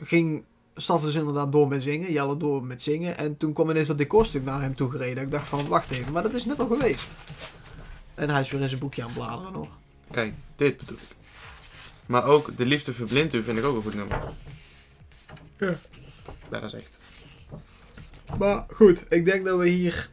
[0.00, 0.44] ging
[0.76, 2.12] Staf dus inderdaad door met zingen.
[2.12, 3.18] Jelle door met zingen.
[3.18, 5.22] En toen kwam ineens dat decorstuk naar hem toe gereden.
[5.22, 7.10] Ik dacht van, wacht even, maar dat is net al geweest.
[8.14, 9.68] En hij is weer in zijn boekje aan het bladeren nog.
[10.10, 11.16] Kijk, dit bedoel ik.
[12.06, 14.22] Maar ook De Liefde Verblindt U vind ik ook een goed nummer.
[15.56, 15.78] Ja.
[16.50, 16.98] Ja, dat is echt.
[18.38, 20.10] Maar goed, ik denk dat we hier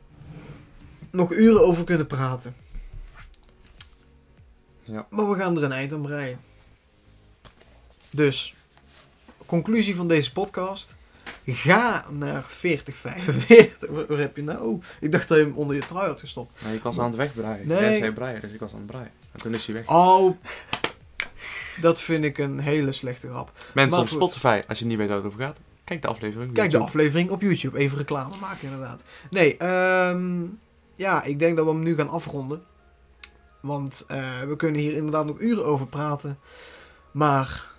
[1.12, 2.56] nog uren over kunnen praten.
[4.84, 5.08] Ja.
[5.10, 6.40] Maar we gaan er een eind aan breien.
[8.12, 8.56] Dus,
[9.50, 10.96] conclusie van deze podcast.
[11.46, 13.90] Ga naar 4045.
[13.90, 14.80] Waar, waar heb je nou?
[15.00, 16.62] Ik dacht dat je hem onder je trui had gestopt.
[16.66, 17.68] Nee, ik was aan het wegbreien.
[17.68, 17.80] Nee.
[17.80, 19.12] Jij zei breien, dus ik was aan het breien.
[19.32, 19.88] En toen is hij weg.
[19.88, 20.38] Oh,
[21.82, 23.52] dat vind ik een hele slechte grap.
[23.74, 24.08] Mensen op.
[24.08, 26.54] Spotify, als je niet weet waar het over gaat, kijk de aflevering.
[26.54, 27.78] Kijk de aflevering op YouTube.
[27.78, 29.04] Even reclame maken inderdaad.
[29.30, 30.42] Nee, ehm,
[30.96, 32.64] ja, ik denk dat we hem nu gaan afronden.
[33.60, 36.38] Want eh, we kunnen hier inderdaad nog uren over praten.
[37.12, 37.78] Maar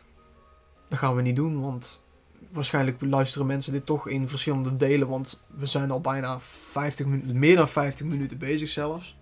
[0.90, 2.02] dat gaan we niet doen, want
[2.52, 5.08] waarschijnlijk luisteren mensen dit toch in verschillende delen.
[5.08, 9.18] Want we zijn al bijna 50 minuten, meer dan 50 minuten bezig zelfs.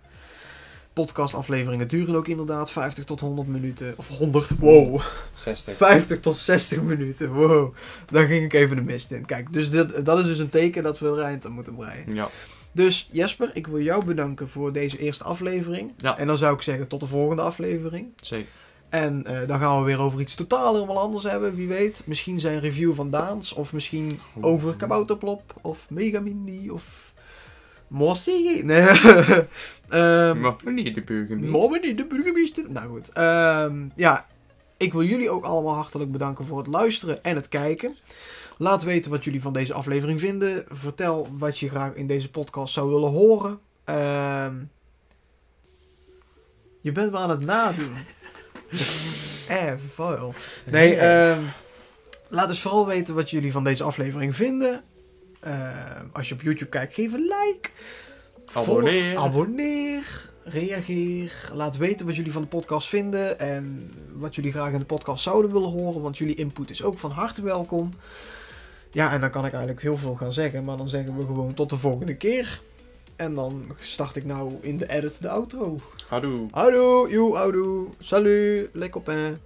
[0.92, 3.94] Podcastafleveringen duren ook inderdaad 50 tot 100 minuten.
[3.96, 5.00] Of 100, wow.
[5.44, 5.76] 60.
[5.76, 7.74] 50 tot 60 minuten, wow.
[8.10, 9.26] Daar ging ik even de mist in.
[9.26, 12.14] Kijk, dus dit, dat is dus een teken dat we er eind aan moeten breien.
[12.14, 12.28] Ja.
[12.72, 15.92] Dus Jesper, ik wil jou bedanken voor deze eerste aflevering.
[15.96, 16.18] Ja.
[16.18, 18.08] En dan zou ik zeggen tot de volgende aflevering.
[18.20, 18.52] Zeker.
[18.88, 22.02] En eh, dan gaan we weer over iets totaal helemaal anders hebben, wie weet.
[22.04, 27.12] Misschien zijn review van Daans, of misschien over Kabouterplop, of Megamindi, of
[27.88, 28.64] Mossie.
[28.64, 28.82] Nee.
[29.88, 31.80] Ehm, Maar niet de burgemeester.
[31.80, 32.64] Niet de burgemeester.
[32.68, 33.12] Nou goed.
[33.12, 34.26] Ehm, ja,
[34.76, 37.96] ik wil jullie ook allemaal hartelijk bedanken voor het luisteren en het kijken.
[38.58, 40.64] Laat weten wat jullie van deze aflevering vinden.
[40.68, 43.60] Vertel wat je graag in deze podcast zou willen horen.
[43.84, 44.54] Ehm,
[46.80, 47.92] je bent me aan het nadoen.
[49.48, 50.34] eh, vuil.
[50.64, 51.42] Nee, ehm,
[52.28, 54.82] laat dus vooral weten wat jullie van deze aflevering vinden.
[55.40, 57.70] Ehm, als je op YouTube kijkt, geef een like.
[58.52, 59.14] Abonneer.
[59.14, 60.30] Volg- abonneer.
[60.44, 61.50] Reageer.
[61.52, 63.38] Laat weten wat jullie van de podcast vinden.
[63.38, 66.02] En wat jullie graag in de podcast zouden willen horen.
[66.02, 67.92] Want jullie input is ook van harte welkom.
[68.90, 70.64] Ja, en dan kan ik eigenlijk heel veel gaan zeggen.
[70.64, 72.60] Maar dan zeggen we gewoon tot de volgende keer.
[73.18, 75.78] En dan start ik nou in de edit de outro.
[76.08, 76.48] Hallo.
[76.50, 77.88] Hallo, yo, houdoe.
[78.00, 79.40] Salut, lekker op en...